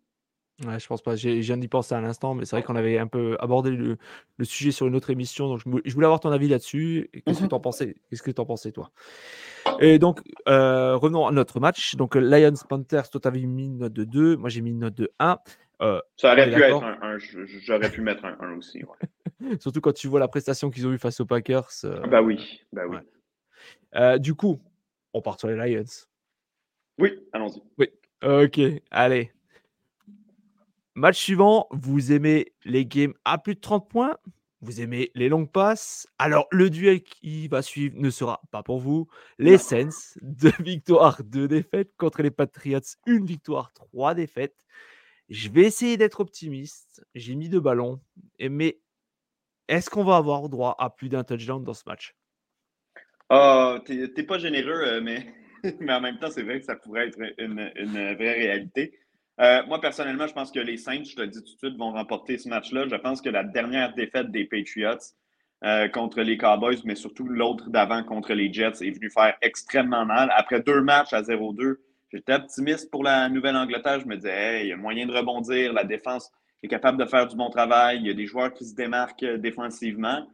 [0.65, 1.15] Ouais, je pense pas.
[1.15, 3.69] J'ai, je viens d'y penser à l'instant, mais c'est vrai qu'on avait un peu abordé
[3.71, 3.97] le,
[4.43, 7.09] sujet sur une autre émission, donc je, voulais avoir ton avis là-dessus.
[7.13, 7.49] Qu'est-ce que mhm.
[7.49, 7.95] tu en pensais?
[8.09, 8.89] Qu'est-ce que tu en pensais, toi?
[9.79, 11.95] Et donc, euh, revenons à notre match.
[11.95, 14.79] Donc, Lions Panthers, toi, tu avais mis une note de 2, moi j'ai mis une
[14.79, 15.37] note de 1.
[15.83, 18.81] Euh, Ça aurait pu être un, j'aurais pu mettre un 1 aussi.
[19.59, 21.69] Surtout quand tu vois la prestation qu'ils ont eue face aux Packers.
[21.83, 24.19] Euh, bah oui, bah oui.
[24.19, 24.59] du coup,
[25.13, 25.83] on part sur les Lions.
[26.97, 27.61] Oui, allons-y.
[27.77, 27.89] Oui,
[28.23, 29.31] ok, allez.
[30.97, 34.17] Match suivant, vous aimez les games à plus de 30 points
[34.61, 38.79] Vous aimez les longues passes Alors, le duel qui va suivre ne sera pas pour
[38.79, 39.07] vous.
[39.37, 39.89] Les Saints,
[40.23, 44.55] deux victoires, deux défaites contre les Patriots, une victoire, trois défaites.
[45.29, 47.05] Je vais essayer d'être optimiste.
[47.13, 48.01] J'ai mis deux ballons.
[48.39, 48.79] Mais
[49.67, 52.15] est-ce qu'on va avoir droit à plus d'un touchdown dans ce match?
[53.29, 55.31] Oh, T'es pas généreux, euh, mais,
[55.79, 58.97] mais en même temps, c'est vrai que ça pourrait être une, une vraie réalité.
[59.39, 61.77] Euh, moi, personnellement, je pense que les Saints, je te le dis tout de suite,
[61.77, 62.87] vont remporter ce match-là.
[62.87, 64.97] Je pense que la dernière défaite des Patriots
[65.63, 70.05] euh, contre les Cowboys, mais surtout l'autre d'avant contre les Jets, est venu faire extrêmement
[70.05, 70.31] mal.
[70.35, 71.75] Après deux matchs à 0-2,
[72.11, 73.99] j'étais optimiste pour la Nouvelle-Angleterre.
[73.99, 75.71] Je me disais, hey, il y a moyen de rebondir.
[75.71, 76.31] La défense
[76.63, 77.99] est capable de faire du bon travail.
[77.99, 80.27] Il y a des joueurs qui se démarquent euh, défensivement.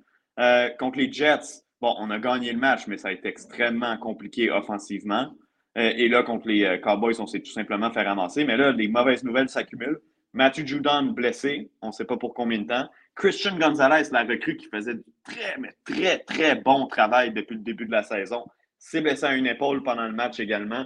[0.80, 4.50] contre les Jets, bon, on a gagné le match, mais ça a été extrêmement compliqué
[4.50, 5.34] offensivement.
[5.78, 8.46] Euh, et là, contre les euh, Cowboys, on s'est tout simplement fait ramasser.
[8.46, 10.00] Mais là, les mauvaises nouvelles s'accumulent.
[10.34, 12.90] Matthew Judon blessé, on ne sait pas pour combien de temps.
[13.16, 17.62] Christian Gonzalez, la recrue qui faisait du très, mais très, très bon travail depuis le
[17.62, 18.46] début de la saison,
[18.80, 20.86] s'est blessé à une épaule pendant le match également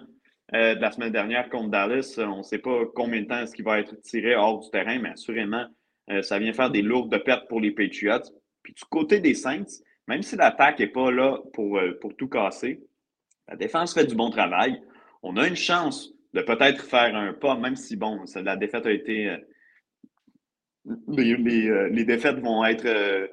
[0.54, 2.16] euh, de la semaine dernière contre Dallas.
[2.18, 5.00] On ne sait pas combien de temps est-ce qu'il va être tiré hors du terrain,
[5.00, 5.66] mais assurément,
[6.22, 8.32] ça vient faire des lourdes pertes pour les Patriots.
[8.64, 12.82] Puis du côté des Saints, même si l'attaque n'est pas là pour, pour tout casser,
[13.48, 14.82] la défense fait du bon travail.
[15.24, 18.92] On a une chance de peut-être faire un pas, même si, bon, la défaite a
[18.92, 19.30] été.
[19.30, 19.38] Euh,
[21.18, 23.28] euh, les, défaites vont être euh,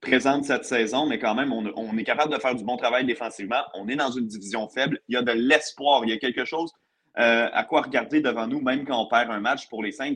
[0.00, 3.62] présentes cette saison, mais quand même, on, est capable de faire du bon travail défensivement.
[3.74, 5.00] On est dans une division faible.
[5.08, 6.04] Il y a de l'espoir.
[6.04, 6.72] Il y a quelque chose
[7.16, 10.14] à quoi regarder devant nous, même quand on perd un match pour les Saints.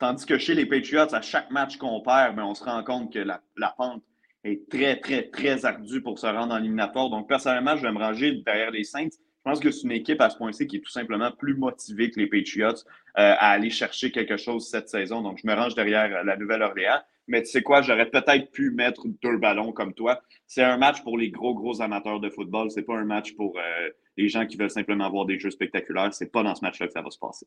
[0.00, 3.12] Tandis que chez les Patriots, à chaque match qu'on perd, ben, on se rend compte
[3.12, 4.02] que la, la pente
[4.44, 7.10] est très, très, très ardu pour se rendre en éliminatoire.
[7.10, 9.08] Donc, personnellement, je vais me ranger derrière les Saints.
[9.44, 12.10] Je pense que c'est une équipe à ce point-ci qui est tout simplement plus motivée
[12.10, 12.74] que les Patriots euh,
[13.16, 15.20] à aller chercher quelque chose cette saison.
[15.20, 17.00] Donc, je me range derrière la Nouvelle-Orléans.
[17.28, 20.20] Mais tu sais quoi, j'aurais peut-être pu mettre deux ballons comme toi.
[20.46, 22.70] C'est un match pour les gros, gros amateurs de football.
[22.70, 26.12] C'est pas un match pour euh, les gens qui veulent simplement voir des jeux spectaculaires.
[26.12, 27.46] C'est pas dans ce match-là que ça va se passer.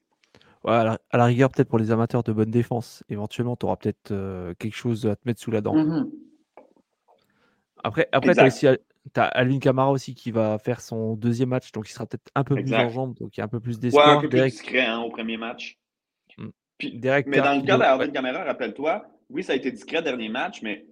[0.63, 3.03] Ouais, à, la, rigueur, peut-être pour les amateurs de bonne défense.
[3.09, 5.75] Éventuellement, tu auras peut-être euh, quelque chose à te mettre sous la dent.
[5.75, 6.09] Mm-hmm.
[7.83, 8.67] Après, après tu as aussi
[9.15, 12.55] Alvin Kamara aussi qui va faire son deuxième match, donc il sera peut-être un peu
[12.55, 14.07] plus en jambes, donc il y a un peu plus d'espoir.
[14.07, 15.77] Ouais, un peu plus discret hein, au premier match.
[16.37, 16.49] Hmm.
[16.81, 20.85] mais dans le cas d'Alvin Kamara, rappelle-toi, oui, ça a été discret dernier match, mais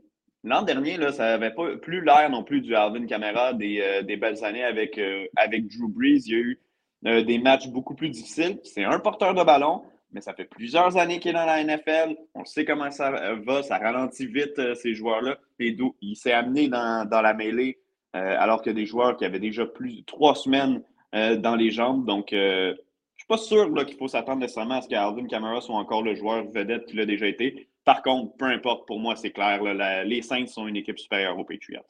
[0.43, 4.01] l'an dernier, là, ça n'avait pas plus l'air non plus du Alvin Kamara des, euh,
[4.03, 6.23] des belles années avec, euh, avec Drew Brees.
[6.25, 6.59] Il y a eu
[7.05, 8.59] euh, des matchs beaucoup plus difficiles.
[8.63, 12.15] C'est un porteur de ballon, mais ça fait plusieurs années qu'il est dans la NFL.
[12.35, 15.37] On sait comment ça va, ça ralentit vite euh, ces joueurs-là.
[15.59, 17.79] Il s'est amené dans, la mêlée
[18.15, 20.83] euh, alors qu'il y a des joueurs qui avaient déjà plus trois semaines
[21.15, 22.05] euh, dans les jambes.
[22.05, 22.75] Donc, je ne
[23.17, 26.45] suis pas sûr qu'il faut s'attendre nécessairement à ce qu'Alvin Kamara soit encore le joueur
[26.51, 27.67] vedette qu'il a déjà été.
[27.85, 29.61] Par contre, peu importe, pour moi, c'est clair.
[30.05, 31.81] les Saints sont une équipe supérieure aux Patriots.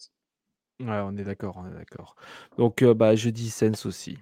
[0.80, 2.16] Ouais, on est d'accord, on est d'accord.
[2.58, 4.18] Donc, bah, je dis Saints aussi.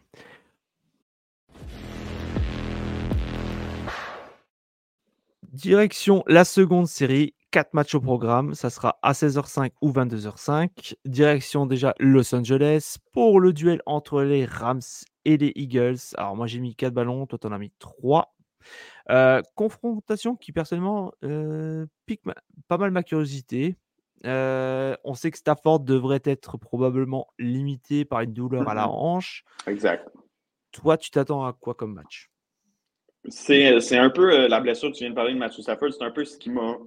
[5.51, 7.35] Direction la seconde série.
[7.51, 8.53] Quatre matchs au programme.
[8.53, 10.95] Ça sera à 16h05 ou 22h05.
[11.05, 14.79] Direction déjà Los Angeles pour le duel entre les Rams
[15.25, 15.97] et les Eagles.
[16.15, 17.25] Alors, moi, j'ai mis 4 ballons.
[17.27, 18.33] Toi, t'en as mis 3.
[19.09, 22.21] Euh, confrontation qui, personnellement, euh, pique
[22.69, 23.75] pas mal ma curiosité.
[24.25, 28.93] Euh, on sait que Stafford devrait être probablement limité par une douleur à la Mhm.
[28.93, 29.43] hanche.
[29.67, 30.07] Exact.
[30.71, 32.30] Toi, tu t'attends à quoi comme match?
[33.29, 36.11] C'est un peu euh, la blessure, tu viens de parler de Matthew Stafford, c'est un
[36.11, 36.77] peu ce qui m'a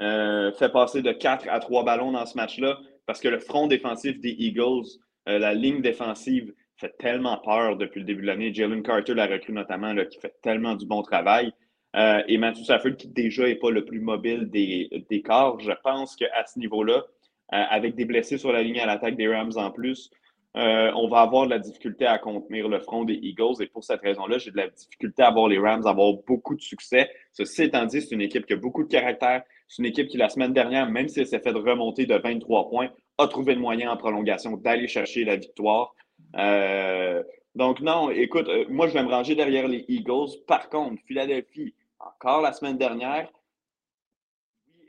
[0.00, 3.66] euh, fait passer de 4 à 3 ballons dans ce match-là, parce que le front
[3.66, 4.86] défensif des Eagles,
[5.28, 8.52] euh, la ligne défensive, fait tellement peur depuis le début de l'année.
[8.52, 11.52] Jalen Carter l'a recrue notamment, là, qui fait tellement du bon travail.
[11.94, 15.72] Euh, et Matthew Stafford, qui déjà n'est pas le plus mobile des, des corps, je
[15.84, 17.04] pense qu'à ce niveau-là,
[17.52, 20.10] euh, avec des blessés sur la ligne à l'attaque des Rams en plus,
[20.54, 23.62] euh, on va avoir de la difficulté à contenir le front des Eagles.
[23.62, 26.60] Et pour cette raison-là, j'ai de la difficulté à voir les Rams avoir beaucoup de
[26.60, 27.10] succès.
[27.32, 29.42] Ceci étant dit, c'est une équipe qui a beaucoup de caractère.
[29.68, 32.68] C'est une équipe qui, la semaine dernière, même si elle s'est fait remonter de 23
[32.68, 35.94] points, a trouvé le moyen en prolongation d'aller chercher la victoire.
[36.36, 37.22] Euh,
[37.54, 40.38] donc, non, écoute, euh, moi, je vais me ranger derrière les Eagles.
[40.46, 43.30] Par contre, Philadelphie, encore la semaine dernière,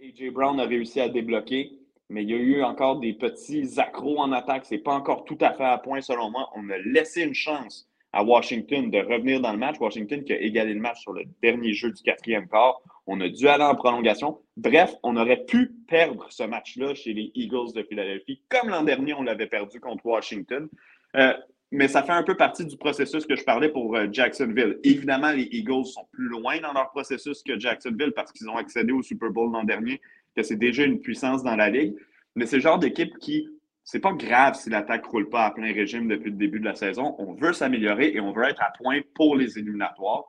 [0.01, 1.71] AJ Brown a réussi à débloquer,
[2.09, 4.65] mais il y a eu encore des petits accros en attaque.
[4.65, 6.49] C'est pas encore tout à fait à point, selon moi.
[6.55, 9.79] On a laissé une chance à Washington de revenir dans le match.
[9.79, 12.81] Washington qui a égalé le match sur le dernier jeu du quatrième quart.
[13.07, 14.39] On a dû aller en prolongation.
[14.55, 19.13] Bref, on aurait pu perdre ce match-là chez les Eagles de Philadelphie, comme l'an dernier,
[19.15, 20.69] on l'avait perdu contre Washington.
[21.15, 21.33] Euh,
[21.71, 24.79] mais ça fait un peu partie du processus que je parlais pour euh, Jacksonville.
[24.83, 28.93] Évidemment, les Eagles sont plus loin dans leur processus que Jacksonville parce qu'ils ont accédé
[28.93, 29.99] au Super Bowl l'an dernier,
[30.35, 31.95] que c'est déjà une puissance dans la ligue.
[32.35, 33.47] Mais c'est le genre d'équipe qui,
[33.83, 36.75] c'est pas grave si l'attaque roule pas à plein régime depuis le début de la
[36.75, 37.15] saison.
[37.19, 40.25] On veut s'améliorer et on veut être à point pour les éliminatoires.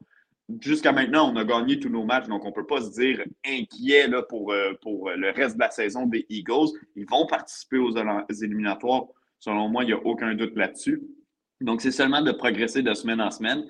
[0.60, 3.24] Jusqu'à maintenant, on a gagné tous nos matchs, donc on ne peut pas se dire
[3.46, 6.68] inquiet là, pour, euh, pour le reste de la saison des Eagles.
[6.96, 7.94] Ils vont participer aux
[8.42, 9.04] éliminatoires.
[9.38, 11.02] Selon moi, il n'y a aucun doute là-dessus.
[11.60, 13.64] Donc, c'est seulement de progresser de semaine en semaine.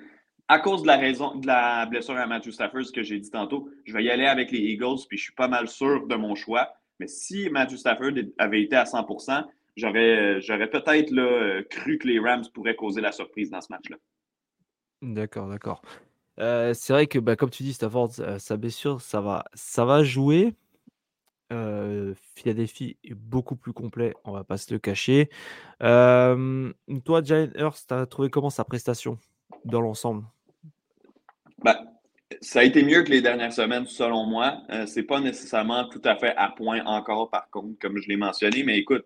[0.47, 3.31] À cause de la raison de la blessure à Matthew Stafford, ce que j'ai dit
[3.31, 6.15] tantôt, je vais y aller avec les Eagles, puis je suis pas mal sûr de
[6.15, 6.73] mon choix.
[6.99, 9.07] Mais si Matthew Stafford avait été à 100
[9.75, 13.97] j'aurais, j'aurais peut-être là, cru que les Rams pourraient causer la surprise dans ce match-là.
[15.01, 15.81] D'accord, d'accord.
[16.39, 19.85] Euh, c'est vrai que, bah, comme tu dis, Stafford, sa, sa blessure, ça va, ça
[19.85, 20.53] va jouer.
[21.53, 25.29] Euh, Philadelphie est beaucoup plus complet, on va pas se le cacher.
[25.83, 29.19] Euh, toi, Jalen Hurst, tu as trouvé comment sa prestation
[29.63, 30.25] dans l'ensemble?
[31.65, 31.75] Ben,
[32.41, 34.61] Ça a été mieux que les dernières semaines, selon moi.
[34.71, 38.17] Euh, c'est pas nécessairement tout à fait à point encore, par contre, comme je l'ai
[38.17, 38.63] mentionné.
[38.63, 39.05] Mais écoute,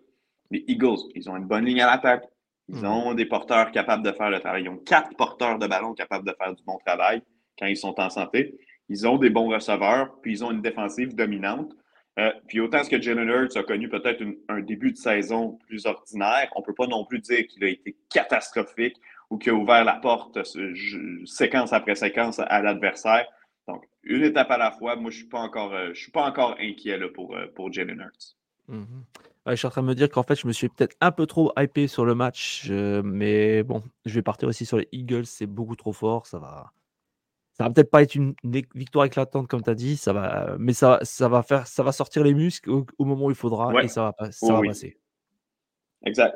[0.50, 2.24] les Eagles, ils ont une bonne ligne à l'attaque.
[2.68, 4.62] Ils ont des porteurs capables de faire le travail.
[4.62, 7.20] Ils ont quatre porteurs de ballon capables de faire du bon travail
[7.58, 8.56] quand ils sont en santé.
[8.88, 11.72] Ils ont des bons receveurs, puis ils ont une défensive dominante.
[12.18, 15.86] Euh, puis autant ce que Jalen Hurts a connu peut-être un début de saison plus
[15.86, 18.96] ordinaire, on ne peut pas non plus dire qu'il a été catastrophique
[19.30, 20.74] ou qu'il a ouvert la porte euh,
[21.24, 23.26] séquence après séquence à l'adversaire.
[23.68, 26.10] Donc, une étape à la fois, moi, je ne suis, pas encore, euh, je suis
[26.10, 28.36] pas encore inquiet là, pour, euh, pour Jalen Hurts.
[28.68, 29.46] Mm -hmm.
[29.46, 31.12] ouais, je suis en train de me dire qu'en fait, je me suis peut-être un
[31.12, 34.88] peu trop hypé sur le match, euh, mais bon, je vais partir aussi sur les
[34.92, 36.72] Eagles, c'est beaucoup trop fort, ça va.
[37.52, 40.56] Ça va peut-être pas être une, une victoire éclatante comme tu as dit, ça va,
[40.58, 43.36] mais ça, ça, va faire, ça va sortir les muscles au, au moment où il
[43.36, 43.84] faudra ouais.
[43.84, 44.68] et ça va, ça oui, va oui.
[44.68, 44.98] passer.
[46.06, 46.34] Exact.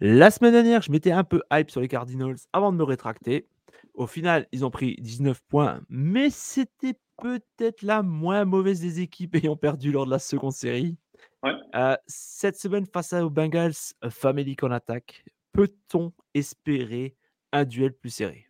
[0.00, 3.48] La semaine dernière, je m'étais un peu hype sur les Cardinals avant de me rétracter.
[3.94, 9.34] Au final, ils ont pris 19 points, mais c'était peut-être la moins mauvaise des équipes
[9.42, 10.96] ayant perdu lors de la seconde série.
[11.42, 11.52] Ouais.
[11.74, 13.74] Euh, cette semaine, face aux Bengals,
[14.08, 17.16] Family en attaque, peut-on espérer
[17.52, 18.46] un duel plus serré?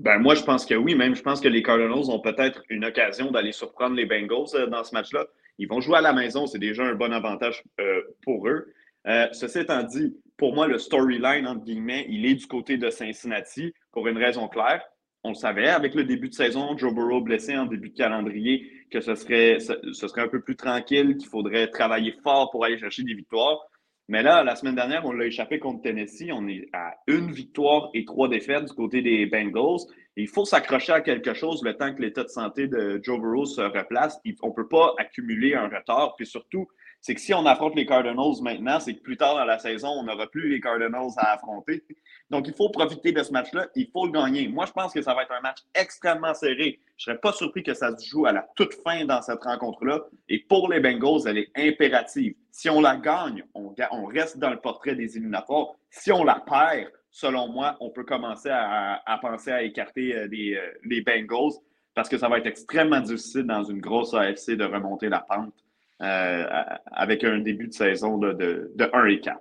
[0.00, 0.96] Ben, moi, je pense que oui.
[0.96, 4.66] Même, je pense que les Cardinals ont peut-être une occasion d'aller surprendre les Bengals euh,
[4.66, 5.24] dans ce match-là.
[5.58, 6.46] Ils vont jouer à la maison.
[6.46, 8.72] C'est déjà un bon avantage euh, pour eux.
[9.06, 12.90] Euh, ceci étant dit, pour moi, le storyline, entre guillemets, il est du côté de
[12.90, 14.82] Cincinnati pour une raison claire.
[15.22, 18.70] On le savait avec le début de saison, Joe Burrow blessé en début de calendrier,
[18.90, 22.64] que ce serait, ce, ce serait un peu plus tranquille, qu'il faudrait travailler fort pour
[22.64, 23.60] aller chercher des victoires.
[24.08, 26.30] Mais là, la semaine dernière, on l'a échappé contre Tennessee.
[26.32, 29.80] On est à une victoire et trois défaites du côté des Bengals.
[30.16, 33.46] Il faut s'accrocher à quelque chose le temps que l'état de santé de Joe Burrow
[33.46, 34.20] se replace.
[34.42, 36.14] On ne peut pas accumuler un retard.
[36.14, 36.68] Puis surtout,
[37.00, 39.88] c'est que si on affronte les Cardinals maintenant, c'est que plus tard dans la saison,
[39.88, 41.84] on n'aura plus les Cardinals à affronter.
[42.30, 43.68] Donc, il faut profiter de ce match-là.
[43.76, 44.48] Il faut le gagner.
[44.48, 46.80] Moi, je pense que ça va être un match extrêmement serré.
[46.96, 49.42] Je ne serais pas surpris que ça se joue à la toute fin dans cette
[49.42, 50.00] rencontre-là.
[50.28, 52.34] Et pour les Bengals, elle est impérative.
[52.50, 53.72] Si on la gagne, on,
[54.06, 55.74] reste dans le portrait des éliminatoires.
[55.90, 61.02] Si on la perd, selon moi, on peut commencer à, penser à écarter les, les
[61.02, 61.52] Bengals.
[61.94, 65.54] parce que ça va être extrêmement difficile dans une grosse AFC de remonter la pente
[65.98, 69.40] avec un début de saison de, de, 1 et 4.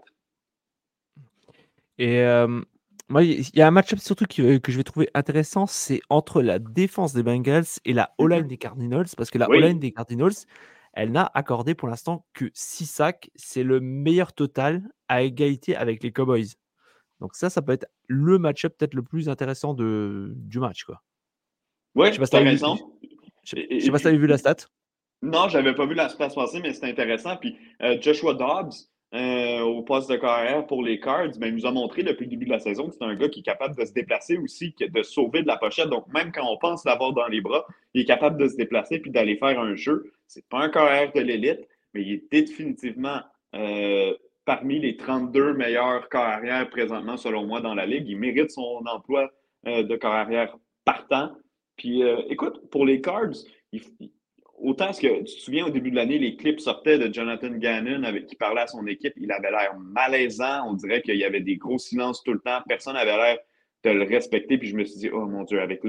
[1.97, 2.25] Et
[3.07, 6.59] moi, il y a un match-up surtout que je vais trouver intéressant, c'est entre la
[6.59, 10.33] défense des Bengals et la O-line mmh des Cardinals, parce que la O-line des Cardinals,
[10.93, 13.29] elle n'a accordé pour l'instant que 6 sacs.
[13.35, 16.47] C'est le meilleur total à égalité avec les Cowboys.
[17.19, 20.83] Donc ça, ça peut être le match-up peut-être le plus intéressant de, du match.
[20.83, 21.03] Quoi.
[21.93, 22.83] Ouais, je sais pas si.
[23.43, 24.55] Je, sais pas si tu avais vu la stat.
[25.21, 27.37] Non, j'avais pas vu la stat passer, mais c'est intéressant.
[27.37, 28.73] Puis euh, Joshua Dobbs,
[29.13, 32.31] euh, au poste de carrière pour les Cards, ben, il nous a montré depuis le
[32.31, 34.75] début de la saison que c'est un gars qui est capable de se déplacer aussi,
[34.79, 35.89] de sauver de la pochette.
[35.89, 38.99] Donc, même quand on pense l'avoir dans les bras, il est capable de se déplacer
[38.99, 40.11] puis d'aller faire un jeu.
[40.27, 43.21] C'est pas un carrière de l'élite, mais il est définitivement
[43.55, 44.13] euh,
[44.43, 48.07] parmi les 32 meilleurs carrières présentement, selon moi, dans la Ligue.
[48.07, 49.31] Il mérite son emploi
[49.65, 51.31] de carrière partant.
[51.75, 53.33] Puis, écoute, pour les Cards,
[53.71, 53.81] il,
[54.59, 57.49] autant ce que tu te souviens au début de l'année, les clips sortaient de Jonathan
[57.49, 59.13] Gannon avec, qui parlait à son équipe.
[59.17, 60.67] Il avait l'air malaisant.
[60.67, 62.59] On dirait qu'il y avait des gros silences tout le temps.
[62.67, 63.37] Personne n'avait l'air
[63.83, 64.57] de le respecter.
[64.57, 65.81] Puis je me suis dit, oh mon Dieu, avec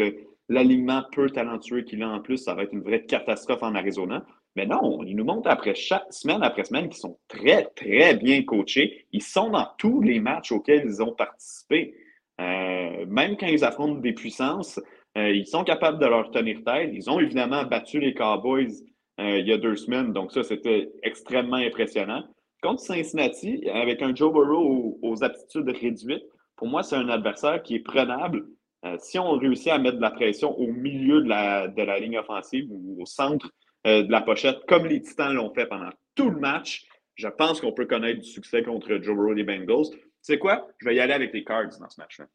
[0.49, 4.25] l'alignement peu talentueux qu'il a en plus, ça va être une vraie catastrophe en Arizona.
[4.57, 9.07] Mais non, il nous montre après semaine après semaine qu'ils sont très, très bien coachés.
[9.13, 11.95] Ils sont dans tous les matchs auxquels ils ont participé.
[12.41, 14.81] Euh, même quand ils affrontent des puissances,
[15.17, 16.91] euh, ils sont capables de leur tenir tête.
[16.93, 18.73] Ils ont évidemment battu les Cowboys
[19.19, 22.23] euh, il y a deux semaines, donc ça, c'était extrêmement impressionnant.
[22.63, 27.77] Contre Cincinnati, avec un Joe Burrow aux, aptitudes réduites, pour moi, c'est un adversaire qui
[27.77, 28.47] est prenable.
[28.85, 32.67] Euh, si on réussit à mettre de la pression au milieu de la, ligne offensive
[32.71, 33.51] ou au centre
[33.85, 37.73] de la pochette, comme les Titans l'ont fait pendant tout le match, je pense qu'on
[37.73, 39.91] peut connaître du succès contre Joe Burrow les Bengals.
[39.93, 40.67] Tu sais quoi?
[40.79, 42.27] Je vais y aller avec les Cards dans ce match-là.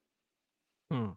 [0.90, 1.12] Hmm.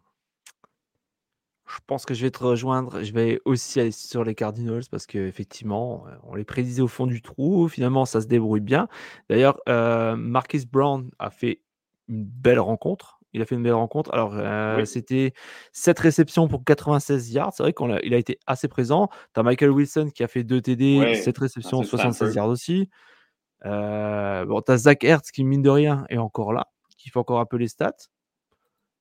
[1.75, 3.03] Je pense que je vais te rejoindre.
[3.03, 7.05] Je vais aussi aller sur les Cardinals parce qu'effectivement, euh, on les prédisait au fond
[7.05, 7.67] du trou.
[7.67, 8.87] Finalement, ça se débrouille bien.
[9.29, 11.61] D'ailleurs, euh, Marcus Brown a fait
[12.07, 13.19] une belle rencontre.
[13.33, 14.13] Il a fait une belle rencontre.
[14.13, 15.33] Alors, euh, c'était
[15.73, 17.53] 7 réceptions pour 96 yards.
[17.53, 19.09] C'est vrai qu'il a, été assez présent.
[19.33, 22.89] Tu as Michael Wilson qui a fait 2 TD, 7 réceptions, 76 yards aussi.
[23.65, 26.67] bon, tu as Zach Hertz qui, mine de rien, est encore là,
[26.97, 28.07] qui fait encore un peu les stats.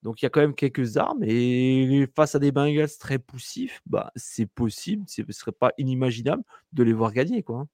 [0.04, 3.80] Donc il y a quand même quelques armes et face à des Bengals très poussifs,
[3.86, 6.42] bah, c'est possible, ce ne serait pas inimaginable
[6.72, 7.42] de les voir gagner.
[7.42, 7.60] Quoi.
[7.60, 7.68] Hein.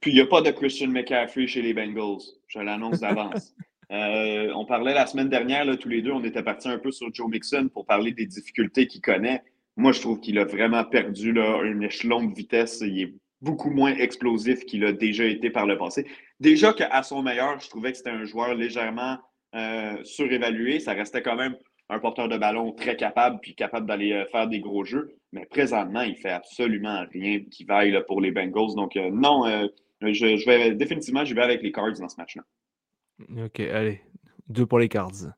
[0.00, 3.54] Puis il n'y a pas de Christian McCaffrey chez les Bengals, je l'annonce d'avance.
[3.92, 6.90] Euh, on parlait la semaine dernière, là, tous les deux, on était partis un peu
[6.90, 9.42] sur Joe Mixon pour parler des difficultés qu'il connaît.
[9.76, 12.80] Moi, je trouve qu'il a vraiment perdu là, un échelon de vitesse.
[12.80, 16.06] Il est beaucoup moins explosif qu'il a déjà été par le passé.
[16.40, 19.18] Déjà qu'à son meilleur, je trouvais que c'était un joueur légèrement
[19.54, 20.80] euh, surévalué.
[20.80, 21.56] Ça restait quand même
[21.88, 25.16] un porteur de ballon très capable puis capable d'aller euh, faire des gros jeux.
[25.32, 28.74] Mais présentement, il fait absolument rien qui vaille pour les Bengals.
[28.76, 29.44] Donc, euh, non,
[30.00, 32.42] je, vais définitivement, je vais avec les Cards dans ce match-là.
[33.44, 34.00] OK, allez.
[34.48, 35.32] Deux pour les Cards.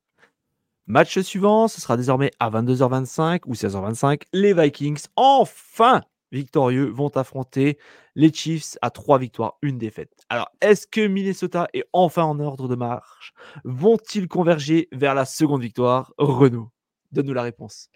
[0.87, 4.23] Match suivant, ce sera désormais à 22h25 ou 16h25.
[4.33, 6.03] Les Vikings, enfin
[6.33, 7.79] victorieux, vont affronter
[8.15, 10.13] les Chiefs à trois victoires, une défaite.
[10.29, 13.33] Alors, est-ce que Minnesota est enfin en ordre de marche?
[13.65, 16.13] Vont-ils converger vers la seconde victoire?
[16.19, 16.71] Renaud,
[17.13, 17.91] donne-nous la réponse.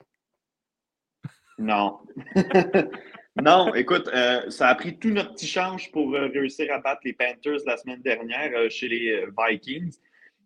[1.59, 1.99] Non.
[3.43, 7.03] non, écoute, euh, ça a pris tout notre petit change pour euh, réussir à battre
[7.05, 9.97] les Panthers la semaine dernière euh, chez les Vikings.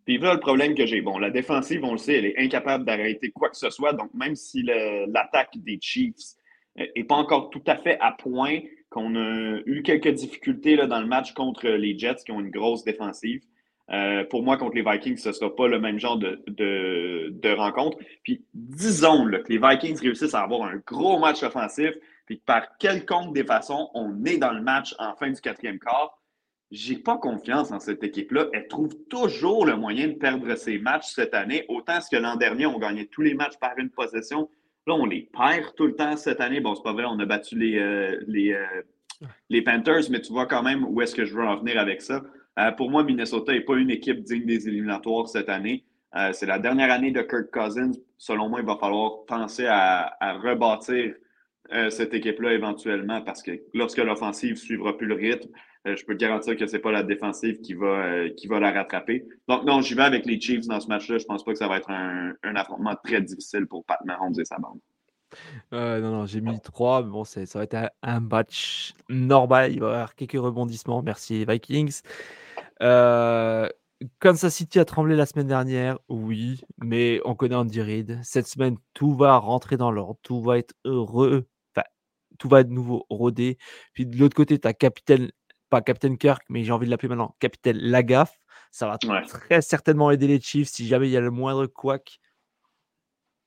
[0.05, 2.85] Puis là, le problème que j'ai, bon, la défensive, on le sait, elle est incapable
[2.85, 3.95] d'arrêter quoi que ce soit.
[3.95, 6.35] Donc, même si l'attaque des Chiefs
[6.76, 8.60] n'est pas encore tout à fait à point,
[8.94, 12.50] qu'on a eu quelques difficultés là, dans le match contre les Jets qui ont une
[12.50, 13.42] grosse défensive.
[13.90, 17.54] Euh, pour moi, contre les Vikings, ce ne sera pas le même genre de, de,
[17.54, 17.98] rencontre.
[18.22, 21.90] Puis disons que les Vikings réussissent à avoir un gros match offensif,
[22.26, 25.80] puis que par quelconque des façons, on est dans le match en fin du quatrième
[25.80, 26.16] quart.
[26.70, 28.46] J'ai pas confiance en cette équipe-là.
[28.52, 32.66] Elle trouve toujours le moyen de perdre ses matchs cette année, autant que l'an dernier,
[32.66, 34.48] on gagnait tous les matchs par une possession.
[34.87, 36.61] Là, on les perd tout le temps cette année.
[36.61, 38.82] Bon, c'est pas vrai, on a battu les, euh, les, euh,
[39.49, 42.03] les, Panthers, mais tu vois quand même où est-ce que je veux en venir avec
[42.03, 42.22] ça.
[42.59, 45.85] Euh, pour moi, Minnesota n'est pas une équipe digne des éliminatoires cette année.
[46.32, 47.93] c'est la dernière année de Kirk Cousins.
[48.18, 51.14] Selon moi, il va falloir penser à, rebâtir
[51.91, 55.51] cette équipe-là éventuellement parce que lorsque l'offensive ne suivra plus le rythme,
[55.85, 58.72] je peux te garantir que ce n'est pas la défensive qui va, qui va la
[58.72, 59.26] rattraper.
[59.49, 61.18] Donc, non, j'y vais avec les Chiefs dans ce match-là.
[61.18, 64.39] Je ne pense pas que ça va être un, affrontement très difficile pour Pat Mahomes
[64.39, 64.80] et sa bande
[65.72, 69.72] non, non, j'ai mis 3, mais bon, ça va être un, match normal.
[69.72, 71.03] Il va y avoir quelques rebondissements.
[71.03, 72.03] Merci, Vikings.
[72.82, 73.68] Euh,
[74.18, 78.20] Kansas City a tremblé la semaine dernière, oui, mais on connaît Andy Reid.
[78.22, 81.47] Cette semaine, tout va rentrer dans l'ordre, tout va être heureux.
[81.74, 81.87] Enfin,
[82.39, 83.59] tout va être nouveau rodé.
[83.93, 85.30] Puis de l'autre côté, tu as capitaine,
[85.74, 88.38] pas capitaine Kirk, mais j'ai envie de l'appeler maintenant capitaine Lagaffe.
[88.70, 92.20] Ça va très certainement aider les Chiefs si jamais il y a le moindre couac.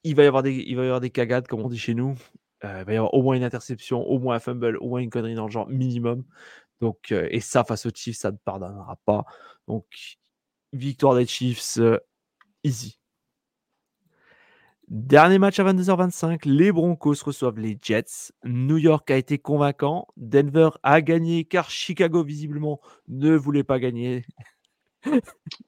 [0.03, 1.93] Il va y avoir des, il va y avoir des cagades, comme on dit chez
[1.93, 2.17] nous.
[2.65, 4.99] Euh, il va y avoir au moins une interception, au moins un fumble, au moins
[4.99, 6.25] une connerie dans le genre minimum.
[6.81, 9.25] Donc, euh, et ça, face aux Chiefs, ça ne pardonnera pas.
[9.69, 9.85] Donc,
[10.73, 11.97] victoire des Chiefs, euh,
[12.63, 12.96] easy.
[14.89, 18.31] Dernier match à 22h25, les Broncos reçoivent les Jets.
[18.45, 20.07] New York a été convaincant.
[20.15, 22.79] Denver a gagné car Chicago, visiblement,
[23.09, 24.23] ne voulait pas gagner.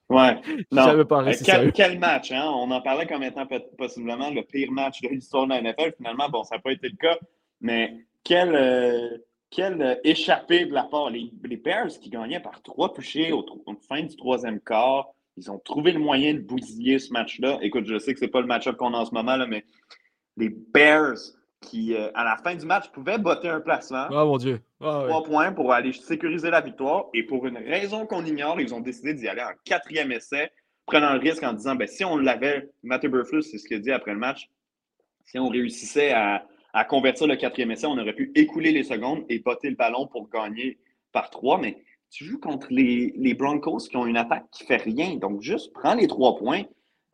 [0.10, 0.40] Ouais,
[0.72, 1.06] non.
[1.06, 2.46] Pas euh, quel, quel, match, hein?
[2.46, 3.46] On en parlait comme étant
[3.78, 5.94] possiblement le pire match de l'histoire de la NFL.
[5.98, 7.18] Finalement, bon, ça n'a pas été le cas,
[7.62, 9.18] mais quel, euh,
[9.50, 11.10] quel euh, échappé de la part.
[11.10, 13.46] Les, les, Bears qui gagnaient par trois touchés au,
[13.88, 15.10] fin du troisième quart.
[15.38, 17.60] Ils ont trouvé le moyen de bousiller ce match-là.
[17.62, 19.48] Écoute, je sais que ce n'est pas le match-up qu'on a en ce moment, là,
[19.48, 19.64] mais
[20.38, 21.18] les Bears
[21.62, 24.08] qui, euh, à la fin du match, pouvaient botter un placement.
[24.10, 24.62] Ah, mon Dieu.
[24.82, 27.08] Ah, trois points pour aller sécuriser la victoire.
[27.14, 30.52] Et pour une raison qu'on ignore, ils ont décidé d'y aller en quatrième essai,
[30.86, 33.80] prenant le risque en disant ben, si on l'avait, Matt Burflus, c'est ce qu'il a
[33.80, 34.50] dit après le match,
[35.26, 39.26] si on réussissait à, à, convertir le quatrième essai, on aurait pu écouler les secondes
[39.30, 40.80] et botter le ballon pour gagner
[41.12, 41.60] par trois.
[41.60, 41.78] Mais
[42.10, 45.16] tu joues contre les, les Broncos qui ont une attaque qui fait rien.
[45.16, 46.64] Donc, juste prends les trois points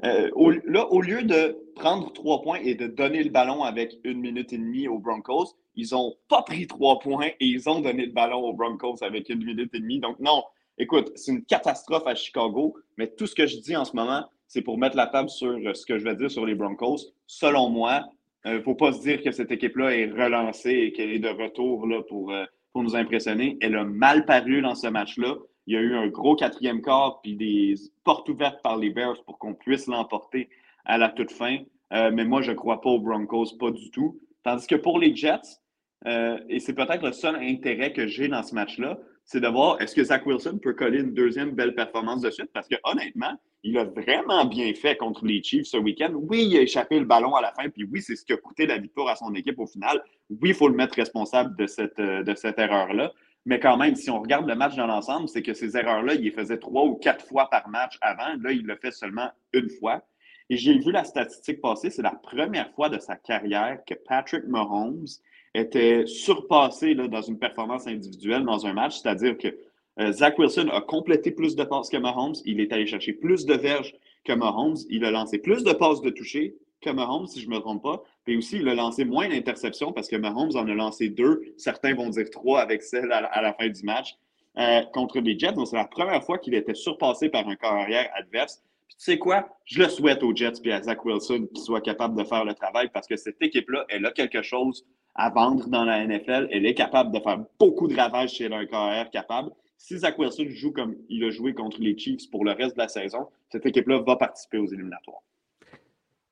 [0.03, 0.29] euh,
[0.65, 4.51] là, au lieu de prendre trois points et de donner le ballon avec une minute
[4.51, 8.11] et demie aux Broncos, ils n'ont pas pris trois points et ils ont donné le
[8.11, 9.99] ballon aux Broncos avec une minute et demie.
[9.99, 10.43] Donc, non,
[10.77, 14.25] écoute, c'est une catastrophe à Chicago, mais tout ce que je dis en ce moment,
[14.47, 17.13] c'est pour mettre la table sur ce que je vais dire sur les Broncos.
[17.25, 18.03] Selon moi,
[18.43, 21.19] il euh, ne faut pas se dire que cette équipe-là est relancée et qu'elle est
[21.19, 22.45] de retour là, pour, euh,
[22.75, 23.57] pour nous impressionner.
[23.61, 25.37] Elle a mal paru dans ce match-là.
[25.65, 29.23] Il y a eu un gros quatrième quart puis des portes ouvertes par les Bears
[29.23, 30.49] pour qu'on puisse l'emporter
[30.83, 31.59] à la toute fin.
[31.93, 34.19] Euh, mais moi, je ne crois pas aux Broncos, pas du tout.
[34.43, 35.61] Tandis que pour les Jets,
[36.05, 39.81] euh, et c'est peut-être le seul intérêt que j'ai dans ce match-là, c'est de voir
[39.81, 42.49] est-ce que Zach Wilson peut coller une deuxième belle performance de suite?
[42.51, 46.11] Parce que honnêtement, il a vraiment bien fait contre les Chiefs ce week-end.
[46.13, 48.37] Oui, il a échappé le ballon à la fin, puis oui, c'est ce qui a
[48.37, 50.03] coûté la victoire à son équipe au final.
[50.29, 53.11] Oui, il faut le mettre responsable de cette, euh, de cette erreur-là.
[53.47, 56.21] Mais quand même, si on regarde le match dans l'ensemble, c'est que ces erreurs-là, il
[56.21, 58.35] les faisait trois ou quatre fois par match avant.
[58.39, 60.03] Là, il le fait seulement une fois.
[60.51, 61.89] Et j'ai vu la statistique passer.
[61.89, 65.07] C'est la première fois de sa carrière que Patrick Mahomes
[65.55, 68.99] était surpassé dans une performance individuelle dans un match.
[68.99, 69.57] C'est-à-dire que
[69.99, 72.35] euh, Zach Wilson a complété plus de passes que Mahomes.
[72.45, 74.77] Il est allé chercher plus de verges que Mahomes.
[74.89, 77.83] Il a lancé plus de passes de toucher que Mahomes, si je ne me trompe
[77.83, 78.03] pas.
[78.25, 81.41] Puis aussi, il a lancé moins d'interceptions parce que Mahomes en a lancé deux.
[81.57, 84.17] Certains vont dire trois avec celle à, la fin du match
[84.57, 85.53] euh, contre les Jets.
[85.53, 88.61] Donc, c'est la première fois qu'il était surpassé par un carrière adverse.
[88.87, 89.47] Puis tu sais quoi?
[89.65, 92.53] Je le souhaite aux Jets et à Zach Wilson qu'ils soient capables de faire le
[92.53, 94.85] travail parce que cette équipe-là, elle a quelque chose
[95.15, 96.49] à vendre dans la NFL.
[96.51, 99.51] Elle est capable de faire beaucoup de ravages chez un carrière capable.
[99.87, 102.81] Si Zach Wilson joue comme il a joué contre les Chiefs pour le reste de
[102.81, 105.21] la saison, cette équipe-là va participer aux éliminatoires.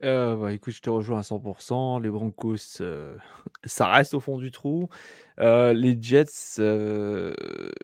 [0.03, 3.15] Euh, bah, écoute, je te rejoins à 100% Les Broncos, euh,
[3.63, 4.89] ça reste au fond du trou.
[5.39, 6.57] Euh, les Jets,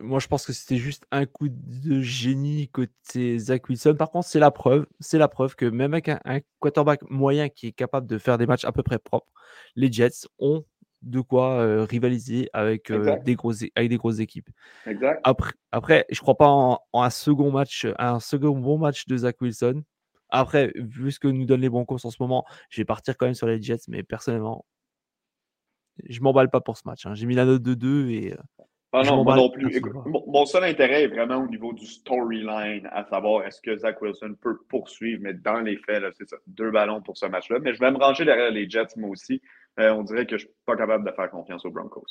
[0.02, 3.94] moi, je pense que c'était juste un coup de génie côté Zach Wilson.
[3.96, 7.68] Par contre, c'est la preuve, c'est la preuve que même avec un, quarterback moyen qui
[7.68, 9.32] est capable de faire des matchs à peu près propres,
[9.76, 10.66] les Jets ont
[11.02, 12.92] de quoi rivaliser avec
[13.24, 14.50] des grosses avec des grosses équipes.
[14.86, 15.22] Exact.
[15.24, 19.18] Après, après, je crois pas en, en un second match, un second bon match de
[19.18, 19.84] Zach Wilson.
[20.30, 23.26] Après, vu ce que nous donnent les Broncos en ce moment, je vais partir quand
[23.26, 24.66] même sur les Jets, mais personnellement,
[26.08, 27.06] je m'emballe pas pour ce match.
[27.06, 27.16] Hein.
[27.16, 28.34] J'ai mis la note de 2 et.
[28.34, 28.38] Euh,
[28.92, 29.80] ah non, moi non plus.
[30.26, 34.36] mon seul intérêt est vraiment au niveau du storyline, à savoir est-ce que Zach Wilson
[34.42, 37.60] peut poursuivre, mais dans les faits, c'est ça, deux ballons pour ce match-là.
[37.60, 39.42] Mais je vais me ranger derrière les Jets, moi aussi.
[39.80, 42.06] Euh, on dirait que je ne suis pas capable de faire confiance aux Broncos.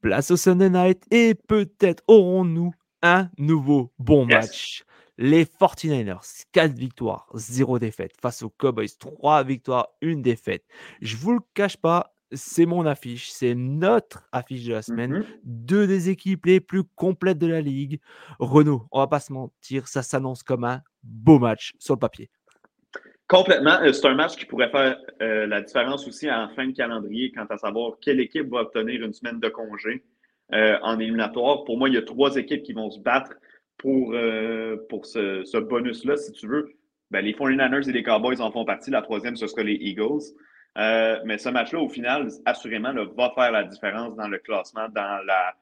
[0.00, 4.84] Place au Sunday Night et peut-être aurons-nous un nouveau bon match.
[5.16, 8.12] Les 49ers, 4 victoires, 0 défaite.
[8.20, 10.64] Face aux Cowboys, 3 victoires, 1 défaite.
[11.00, 15.18] Je vous le cache pas, c'est mon affiche, c'est notre affiche de la semaine.
[15.18, 15.40] Mm-hmm.
[15.42, 18.00] Deux des équipes les plus complètes de la ligue.
[18.38, 22.30] Renault, on va pas se mentir, ça s'annonce comme un beau match sur le papier.
[23.28, 23.80] Complètement.
[23.82, 27.30] Euh, c'est un match qui pourrait faire euh, la différence aussi en fin de calendrier
[27.30, 30.02] quant à savoir quelle équipe va obtenir une semaine de congé.
[30.54, 31.64] Euh, en éliminatoire.
[31.64, 33.34] Pour moi, il y a trois équipes qui vont se battre
[33.76, 36.72] pour, euh, pour ce, bonus-là, si tu veux.
[37.10, 38.90] Ben, les 49ers et les Cowboys en font partie.
[38.90, 40.22] La troisième, ce sera les Eagles.
[40.78, 45.20] Euh, mais ce match-là, au final, assurément, va faire la différence dans le classement dans
[45.26, 45.54] la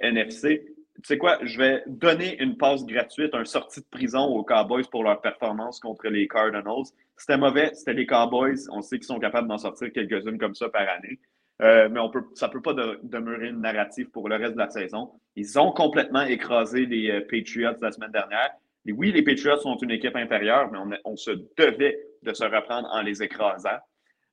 [0.00, 0.64] NFC.
[1.04, 4.88] Tu sais quoi, je vais donner une passe gratuite, un sortie de prison aux Cowboys
[4.90, 6.86] pour leur performance contre les Cardinals.
[7.18, 8.56] C'était mauvais, c'était les Cowboys.
[8.70, 11.18] On sait qu'ils sont capables d'en sortir quelques-unes comme ça par année.
[11.60, 12.00] Euh, mais
[12.32, 15.10] ça ne peut pas demeurer une narrative pour le reste de la saison.
[15.36, 18.52] Ils ont complètement écrasé les euh, Patriots la semaine dernière.
[18.88, 23.02] Oui, les Patriots sont une équipe inférieure, mais on se devait de se reprendre en
[23.02, 23.76] les écrasant.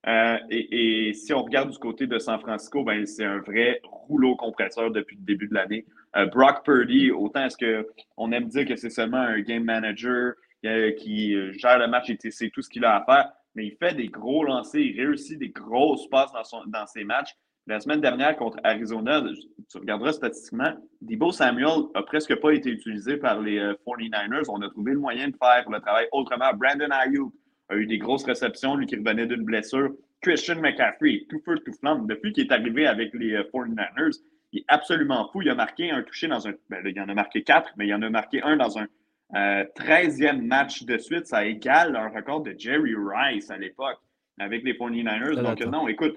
[0.08, 4.36] Euh, et, si on regarde du côté de San Francisco, ben, c'est un vrai rouleau
[4.36, 5.86] compresseur depuis le début de l'année.
[6.16, 10.34] Euh, Brock Purdy, autant est-ce qu'on aime dire que c'est seulement un game manager
[10.66, 13.76] euh, qui gère le match et c'est tout ce qu'il a à faire, mais il
[13.78, 17.36] fait des gros lancers, il réussit des grosses passes dans, dans ses matchs.
[17.68, 19.22] La semaine dernière contre Arizona,
[19.70, 24.50] tu regarderas statistiquement, Debo Samuel a presque pas été utilisé par les 49ers.
[24.50, 26.52] On a trouvé le moyen de faire le travail autrement.
[26.56, 27.32] Brandon Ayuk,
[27.72, 29.92] a eu des grosses réceptions, lui qui revenait d'une blessure.
[30.22, 32.06] Christian McCaffrey, tout feu, tout flamme.
[32.08, 34.10] Depuis qu'il est arrivé avec les 49ers, euh,
[34.52, 35.42] il est absolument fou.
[35.42, 36.54] Il a marqué un touché dans un.
[36.70, 38.88] Ben, il en a marqué quatre, mais il en a marqué un dans un
[39.34, 41.26] 13e euh, match de suite.
[41.26, 43.98] Ça égale un record de Jerry Rice à l'époque
[44.38, 45.42] avec les 49ers.
[45.42, 46.16] Donc, non, écoute,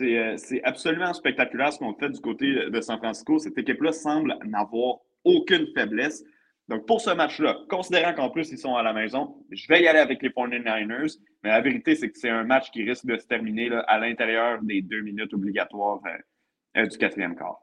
[0.00, 3.38] euh, c'est absolument spectaculaire ce qu'on fait du côté de San Francisco.
[3.38, 6.24] Cette équipe-là semble n'avoir aucune faiblesse.
[6.68, 9.88] Donc, pour ce match-là, considérant qu'en plus, ils sont à la maison, je vais y
[9.88, 11.18] aller avec les 49ers.
[11.42, 14.62] Mais la vérité, c'est que c'est un match qui risque de se terminer à l'intérieur
[14.62, 17.60] des deux minutes obligatoires euh, euh, du quatrième quart.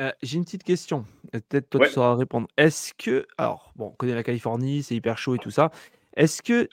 [0.00, 1.04] Euh, j'ai une petite question.
[1.30, 2.48] Peut-être toi, tu sauras répondre.
[2.56, 3.26] Est-ce que.
[3.36, 5.70] Alors, bon, on connaît la Californie, c'est hyper chaud et tout ça.
[6.16, 6.68] Est-ce que,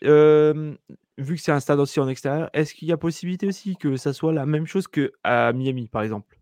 [1.18, 3.98] vu que c'est un stade aussi en extérieur, est-ce qu'il y a possibilité aussi que
[3.98, 6.38] ça soit la même chose qu'à Miami, par exemple?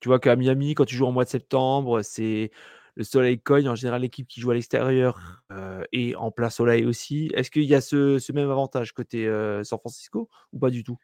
[0.00, 2.50] Tu vois qu'à Miami, quand tu joues en mois de septembre, c'est
[2.96, 3.68] le soleil cogne.
[3.68, 7.30] En général, l'équipe qui joue à l'extérieur euh, est en plein soleil aussi.
[7.34, 10.98] Est-ce qu'il y a ce, même avantage côté euh, San Francisco ou pas du tout?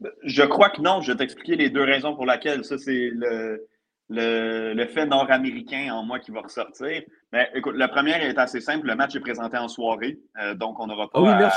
[0.00, 1.00] Bah, je crois que non.
[1.02, 2.64] Je vais t'expliquer les deux raisons pour lesquelles.
[2.64, 3.66] Ça, c'est le,
[4.08, 7.02] le, fait nord-américain en moi qui va ressortir.
[7.32, 8.86] Mais écoute, la première est assez simple.
[8.86, 11.50] Le match est présenté en soirée, euh, donc on n'aura pas à,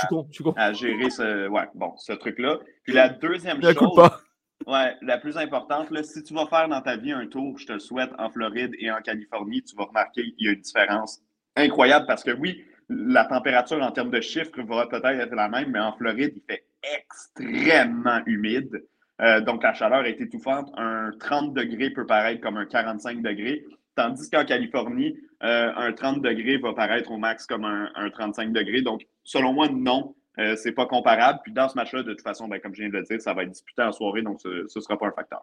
[0.56, 2.60] à, gérer ce, ouais, bon, ce truc-là.
[2.84, 3.96] Puis la deuxième chose.
[3.96, 4.22] Pas.
[4.66, 7.66] Ouais, la plus importante, là, si tu vas faire dans ta vie un tour, je
[7.66, 10.62] te le souhaite, en Floride et en Californie, tu vas remarquer qu'il y a une
[10.62, 11.22] différence
[11.56, 15.72] incroyable parce que oui, la température en termes de chiffres va peut-être être la même,
[15.72, 18.84] mais en Floride, il fait extrêmement humide.
[19.22, 20.72] Euh, donc, la chaleur est étouffante.
[20.78, 26.22] Un 30 degrés peut paraître comme un 45 degrés, tandis qu'en Californie, euh, un 30
[26.22, 28.82] degrés va paraître au max comme un, un 35 degrés.
[28.82, 30.16] Donc, selon moi, non.
[30.40, 31.40] Euh, c'est pas comparable.
[31.44, 33.34] Puis dans ce match-là, de toute façon, ben, comme je viens de le dire, ça
[33.34, 35.42] va être disputé en soirée, donc ce ne sera pas un facteur.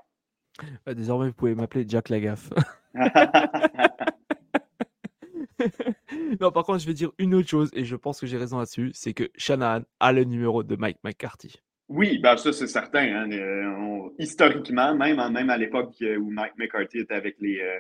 [0.86, 2.50] désormais, vous pouvez m'appeler Jack Lagaffe.
[6.40, 8.58] non, par contre, je vais dire une autre chose, et je pense que j'ai raison
[8.58, 11.60] là-dessus, c'est que Shanahan a le numéro de Mike McCarthy.
[11.88, 13.14] Oui, ben ça c'est certain.
[13.14, 13.30] Hein.
[13.30, 17.78] Euh, historiquement, même, même à l'époque où Mike McCarthy était avec les, euh,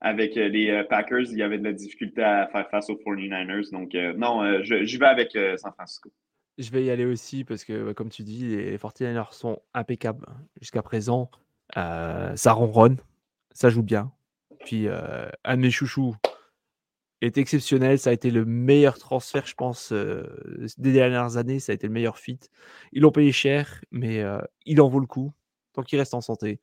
[0.00, 3.70] avec les Packers, il y avait de la difficulté à faire face aux 49ers.
[3.72, 6.10] Donc non, j'y vais avec San Francisco.
[6.58, 10.26] Je vais y aller aussi parce que, bah, comme tu dis, les 49ers sont impeccables
[10.60, 11.30] jusqu'à présent.
[11.76, 12.96] Euh, ça ronronne,
[13.52, 14.10] ça joue bien.
[14.64, 16.16] Puis, euh, un de mes chouchous
[17.20, 18.00] est exceptionnel.
[18.00, 20.24] Ça a été le meilleur transfert, je pense, euh,
[20.78, 21.60] des dernières années.
[21.60, 22.40] Ça a été le meilleur fit.
[22.92, 24.24] Ils l'ont payé cher, mais
[24.66, 25.32] il en vaut le coup
[25.74, 26.60] tant qu'il reste en santé.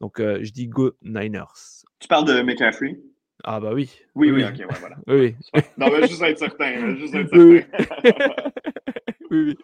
[0.00, 1.84] Donc, je dis go Niners.
[2.00, 3.00] Tu parles de McCaffrey?
[3.44, 3.90] Ah bah oui.
[4.14, 4.96] Oui, oui, ok, ouais, voilà.
[5.06, 5.36] oui.
[5.78, 6.96] Non, mais juste être certain.
[6.96, 7.44] Juste être certain.
[7.44, 7.62] oui,
[9.30, 9.56] oui.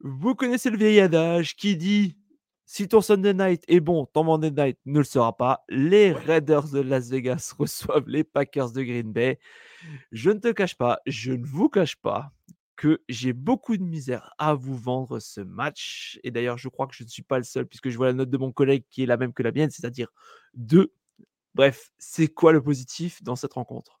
[0.00, 2.16] Vous connaissez le vieil adage qui dit
[2.70, 5.64] si ton Sunday night est bon, ton Monday night ne le sera pas.
[5.70, 9.38] Les Raiders de Las Vegas reçoivent les Packers de Green Bay.
[10.12, 12.30] Je ne te cache pas, je ne vous cache pas
[12.76, 16.20] que j'ai beaucoup de misère à vous vendre ce match.
[16.22, 18.12] Et d'ailleurs, je crois que je ne suis pas le seul, puisque je vois la
[18.12, 20.12] note de mon collègue qui est la même que la mienne, c'est-à-dire
[20.52, 20.92] 2.
[21.54, 23.97] Bref, c'est quoi le positif dans cette rencontre?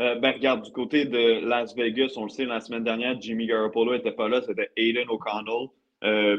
[0.00, 3.46] Euh, ben, regarde, du côté de Las Vegas, on le sait, la semaine dernière, Jimmy
[3.46, 5.68] Garoppolo n'était pas là, c'était Aiden O'Connell,
[6.04, 6.36] euh,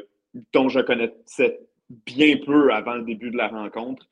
[0.54, 1.60] dont je connaissais
[2.06, 4.08] bien peu avant le début de la rencontre,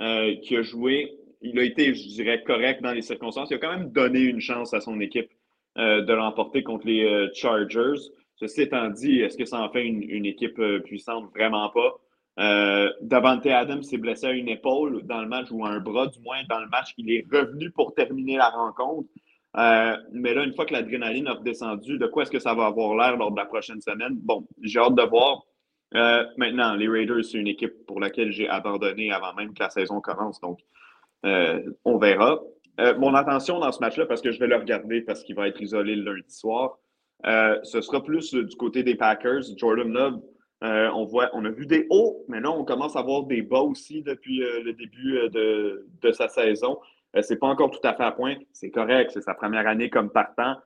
[0.00, 1.12] euh, qui a joué.
[1.42, 3.50] Il a été, je dirais, correct dans les circonstances.
[3.50, 5.30] Il a quand même donné une chance à son équipe
[5.76, 8.00] de l'emporter contre les Chargers.
[8.34, 11.30] Ceci étant dit, est-ce que ça en fait une équipe puissante?
[11.30, 12.00] Vraiment pas.
[12.38, 16.06] Euh, Davante Adams s'est blessé à une épaule dans le match ou à un bras,
[16.06, 16.94] du moins dans le match.
[16.96, 19.08] Il est revenu pour terminer la rencontre.
[19.56, 22.66] Euh, mais là, une fois que l'adrénaline a redescendu, de quoi est-ce que ça va
[22.66, 24.14] avoir l'air lors de la prochaine semaine?
[24.14, 25.42] Bon, j'ai hâte de voir.
[25.94, 29.70] Euh, maintenant, les Raiders, c'est une équipe pour laquelle j'ai abandonné avant même que la
[29.70, 30.40] saison commence.
[30.40, 30.60] Donc,
[31.24, 32.40] on verra.
[32.98, 35.60] mon attention dans ce match-là, parce que je vais le regarder parce qu'il va être
[35.60, 36.78] isolé le lundi soir,
[37.24, 39.42] ce sera plus du côté des Packers.
[39.56, 40.20] Jordan Love
[40.62, 43.60] on, voit, on a vu des hauts, mais là, on commence à voir des bas
[43.60, 46.78] aussi depuis le début de, de, sa saison.
[47.22, 48.36] c'est pas encore tout à fait à point.
[48.52, 50.56] C'est correct, c'est sa première année comme partant.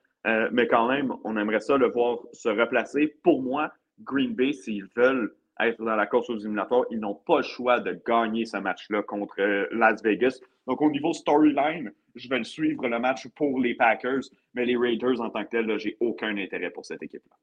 [0.52, 3.14] mais quand même, on aimerait ça le voir se replacer.
[3.22, 3.70] Pour moi,
[4.00, 7.80] Green Bay, s'ils veulent être dans la course aux éliminatoires, ils n'ont pas le choix
[7.80, 10.40] de gagner ce match-là contre euh, Las Vegas.
[10.66, 14.22] Donc, au niveau storyline, je vais suivre le match pour les Packers,
[14.54, 17.36] mais les Raiders en tant que tel, j'ai aucun intérêt pour cette équipe-là.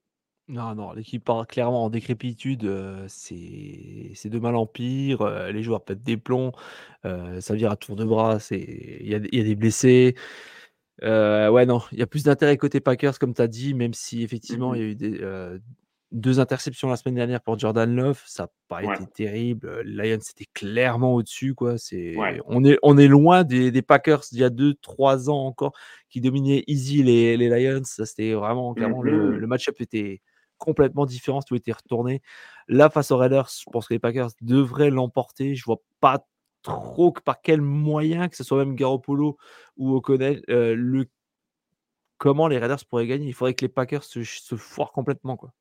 [0.50, 2.66] Non, non, l'équipe part clairement en décrépitude.
[2.66, 5.22] Euh, c'est de mal en pire.
[5.22, 6.52] Euh, les joueurs pètent des plombs.
[7.04, 8.40] ça vire à tour de bras.
[8.52, 10.16] Il y a, y a, des blessés.
[11.02, 14.24] ouais, non, il y a plus d'intérêt côté Packers, comme tu as dit, même si
[14.24, 15.60] effectivement, il y a eu des,
[16.12, 19.82] deux interceptions la semaine dernière pour Jordan Love, ça n'a pas été terrible.
[19.84, 21.54] Lions c'était clairement au-dessus.
[21.54, 21.78] quoi.
[21.78, 22.16] C'est,
[22.48, 25.74] on, est, on est loin des, Packers d'il y a deux, trois ans encore
[26.10, 27.84] qui dominaient easy les, les Lions.
[27.84, 30.22] Ça, c'était vraiment clairement le, mmh match-up était
[30.60, 31.42] complètement différent.
[31.42, 32.22] Tout était retourné.
[32.68, 35.56] Là, face aux Raiders, je pense que les Packers devraient l'emporter.
[35.56, 36.28] Je vois pas
[36.62, 39.38] trop par quel moyen, que ce soit même Garoppolo
[39.78, 41.06] ou O'Connell, le
[42.20, 43.28] comment les Raiders pourraient gagner.
[43.28, 45.38] Il faudrait que les Packers se, se foirent complètement.
[45.38, 45.54] quoi.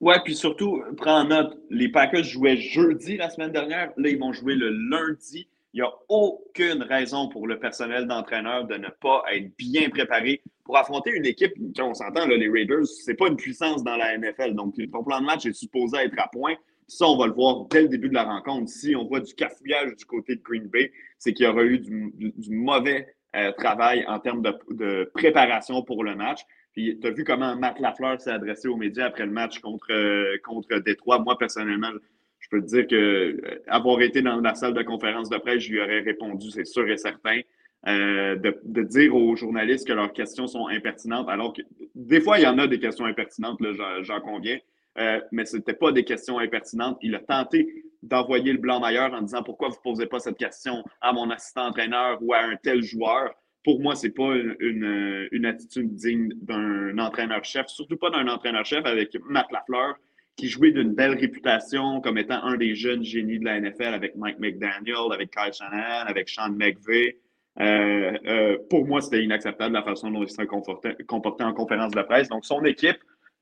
[0.00, 3.92] Ouais, puis surtout, prends en note, les Packers jouaient jeudi la semaine dernière.
[3.96, 5.48] Là, ils vont jouer le lundi.
[5.78, 10.42] Il n'y a aucune raison pour le personnel d'entraîneur de ne pas être bien préparé
[10.64, 14.56] pour affronter une équipe, on s'entend, les Raiders, c'est pas une puissance dans la NFL.
[14.56, 16.56] Donc, ton plan de match est supposé être à point.
[16.88, 18.68] Ça, on va le voir dès le début de la rencontre.
[18.68, 21.78] Si on voit du cafouillage du côté de Green Bay, c'est qu'il y aura eu
[21.78, 22.12] du,
[22.50, 26.40] mauvais euh, travail en termes de, de, préparation pour le match.
[26.72, 29.92] Puis, tu as vu comment Matt Lafleur s'est adressé aux médias après le match contre,
[29.92, 31.20] euh, contre Détroit.
[31.20, 31.92] Moi, personnellement,
[32.50, 35.60] je peux te dire que euh, avoir été dans la salle de conférence de presse,
[35.60, 37.40] je lui aurais répondu, c'est sûr et certain.
[37.86, 41.62] Euh, de, dire aux journalistes que leurs questions sont impertinentes, alors que
[41.94, 43.60] des fois, il y en a des questions impertinentes,
[44.02, 44.58] j'en conviens,
[45.30, 46.98] mais ce n'était pas des questions impertinentes.
[47.02, 50.38] Il a tenté d'envoyer le blanc mailleur en disant pourquoi vous ne posez pas cette
[50.38, 53.32] question à mon assistant entraîneur ou à un tel joueur?
[53.64, 59.16] Pour moi, c'est pas une, une, attitude digne d'un entraîneur-chef, surtout pas d'un entraîneur-chef avec
[59.28, 59.94] Matt Lafleur,
[60.38, 64.16] qui jouait d'une belle réputation comme étant un des jeunes génies de la NFL avec
[64.16, 67.18] Mike McDaniel, avec Kyle Shanahan, avec Sean McVay.
[67.60, 72.02] Euh, euh, pour moi, c'était inacceptable la façon dont il s'est comporté, en conférence de
[72.02, 72.28] presse.
[72.28, 72.98] Donc, son équipe,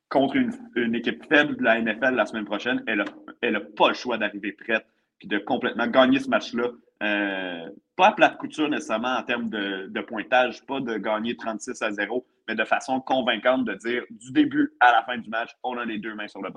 [0.09, 3.05] contre une, équipe faible de la NFL la semaine prochaine, elle
[3.53, 4.87] n'a pas le choix d'arriver prête
[5.21, 6.71] et de complètement gagner ce match-là
[7.03, 11.91] euh, pas à plate couture nécessairement en termes de, pointage, pas de gagner 36 à
[11.91, 15.77] 0, mais de façon convaincante de dire du début à la fin du match, on
[15.77, 16.51] a les deux mains sur le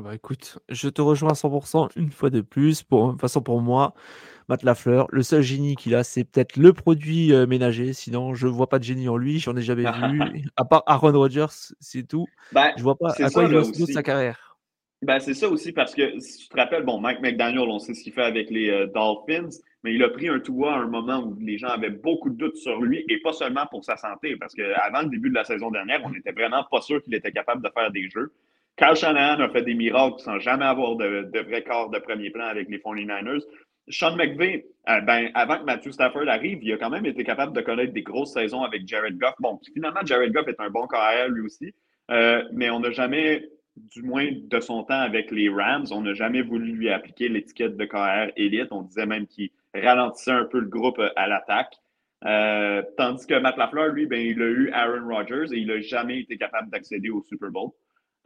[0.00, 2.82] bah écoute, je te rejoins à 100% une fois de plus.
[2.82, 3.94] Pour, de toute façon, pour moi,
[4.48, 7.92] Matt Lafleur, le seul génie qu'il a, c'est peut-être le produit euh, ménager.
[7.92, 9.38] Sinon, je ne vois pas de génie en lui.
[9.38, 10.44] J'en ai jamais vu.
[10.56, 12.26] À part Aaron Rodgers, c'est tout.
[12.52, 14.52] Ben, je vois pas à quoi il va se sa carrière.
[15.02, 17.92] Ben, c'est ça aussi parce que si tu te rappelles, bon, Mike McDaniel, on sait
[17.92, 19.48] ce qu'il fait avec les euh, Dolphins,
[19.82, 22.36] mais il a pris un toit à un moment où les gens avaient beaucoup de
[22.36, 25.42] doutes sur lui et pas seulement pour sa santé, parce qu'avant le début de la
[25.42, 28.32] saison dernière, on n'était vraiment pas sûr qu'il était capable de faire des jeux.
[28.76, 32.46] Kyle Shanahan a fait des miracles sans jamais avoir de, vrai corps de premier plan
[32.46, 33.42] avec les 49ers.
[33.88, 37.52] Sean McVay, euh, ben, avant que Matthew Stafford arrive, il a quand même été capable
[37.54, 39.34] de connaître des grosses saisons avec Jared Goff.
[39.40, 41.74] Bon, finalement, Jared Goff est un bon carrière lui aussi,
[42.10, 43.44] euh, mais on n'a jamais
[43.76, 47.76] du moins de son temps avec les Rams, on n'a jamais voulu lui appliquer l'étiquette
[47.76, 48.68] de KR élite.
[48.70, 51.74] On disait même qu'il ralentissait un peu le groupe euh, à l'attaque.
[52.24, 55.80] Euh, tandis que Matt Lafleur, lui, ben, il a eu Aaron Rodgers et il n'a
[55.80, 57.70] jamais été capable d'accéder au Super Bowl.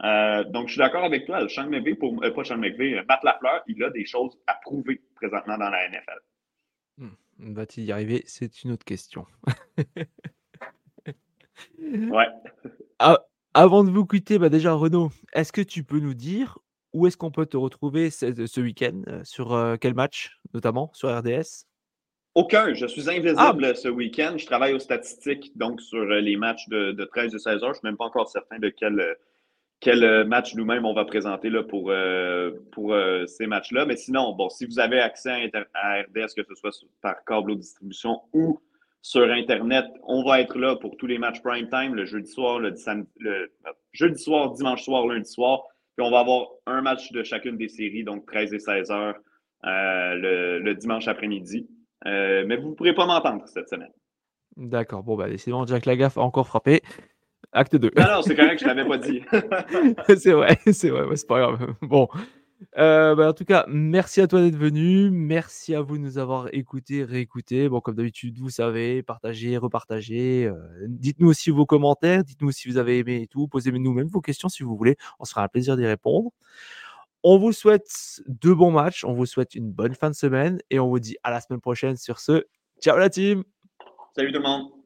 [0.03, 1.47] Euh, donc, je suis d'accord avec toi.
[1.49, 5.57] Sean McVay, pour, pas Sean McVay, Matt Lafleur, il a des choses à prouver présentement
[5.57, 6.19] dans la NFL.
[6.97, 7.53] Hmm.
[7.53, 8.23] Va-t-il y arriver?
[8.25, 9.25] C'est une autre question.
[11.79, 12.27] ouais.
[12.99, 13.19] Ah,
[13.53, 16.57] avant de vous quitter, bah déjà Renaud, est-ce que tu peux nous dire
[16.93, 21.15] où est-ce qu'on peut te retrouver ce, week-end euh, Sur euh, quel match, notamment Sur
[21.15, 21.65] RDS
[22.33, 22.73] Aucun.
[22.73, 23.75] Je suis invisible ah!
[23.75, 24.35] ce week-end.
[24.37, 27.59] Je travaille aux statistiques, donc sur euh, les matchs de, 13 et 16 heures.
[27.61, 29.15] Je ne suis même pas encore certain de quel,
[29.79, 31.93] quel match nous-mêmes on va présenter là, pour,
[32.71, 32.95] pour
[33.27, 33.85] ces matchs-là.
[33.85, 36.71] Mais sinon, si vous avez accès à, RDS, que ce soit
[37.01, 38.59] par câble ou distribution ou
[39.07, 39.85] sur Internet.
[40.03, 42.75] On va être là pour tous les matchs prime time, le jeudi soir, le,
[44.15, 45.63] soir, dimanche soir, lundi soir.
[45.95, 49.15] Puis on va avoir un match de chacune des séries, donc 13 et 16 heures
[49.65, 51.69] euh, le, dimanche après-midi.
[52.05, 53.91] Euh, mais vous ne pourrez pas m'entendre cette semaine.
[54.57, 55.03] D'accord.
[55.03, 56.81] Bon, bah, décidément, Jack Lagaffe a encore frappé.
[57.53, 57.91] Acte 2.
[57.95, 59.21] Non, non, c'est correct, je ne l'avais pas dit.
[60.19, 61.75] c'est vrai, c'est vrai, c'est pas grave.
[61.81, 62.07] Bon,
[62.77, 65.09] euh, bah, en tout cas, merci à toi d'être venu.
[65.11, 67.69] Merci à vous de nous avoir écoutés, réécoutés.
[67.69, 70.45] Bon, comme d'habitude, vous savez, partagez, repartagez.
[70.45, 70.55] Euh,
[70.87, 72.23] dites-nous aussi vos commentaires.
[72.23, 73.47] Dites-nous si vous avez aimé et tout.
[73.47, 74.97] Posez-nous même vos questions si vous voulez.
[75.19, 76.31] On sera un plaisir d'y répondre.
[77.23, 80.79] On vous souhaite de bons matchs, on vous souhaite une bonne fin de semaine et
[80.79, 82.45] on vous dit à la semaine prochaine sur ce.
[82.79, 83.43] Ciao la team
[84.15, 84.76] Salut tout le monde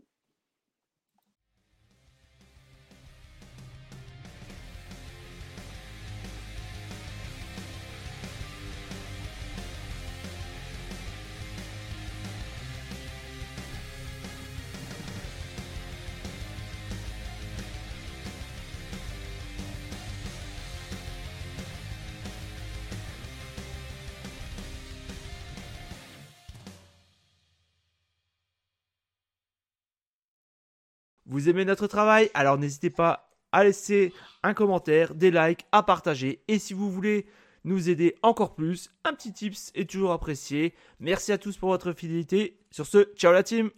[31.31, 32.29] Vous aimez notre travail?
[32.33, 34.11] Alors n'hésitez pas à laisser
[34.43, 36.43] un commentaire, des likes, à partager.
[36.49, 37.25] Et si vous voulez
[37.63, 40.73] nous aider encore plus, un petit tips est toujours apprécié.
[40.99, 42.59] Merci à tous pour votre fidélité.
[42.69, 43.71] Sur ce, ciao la team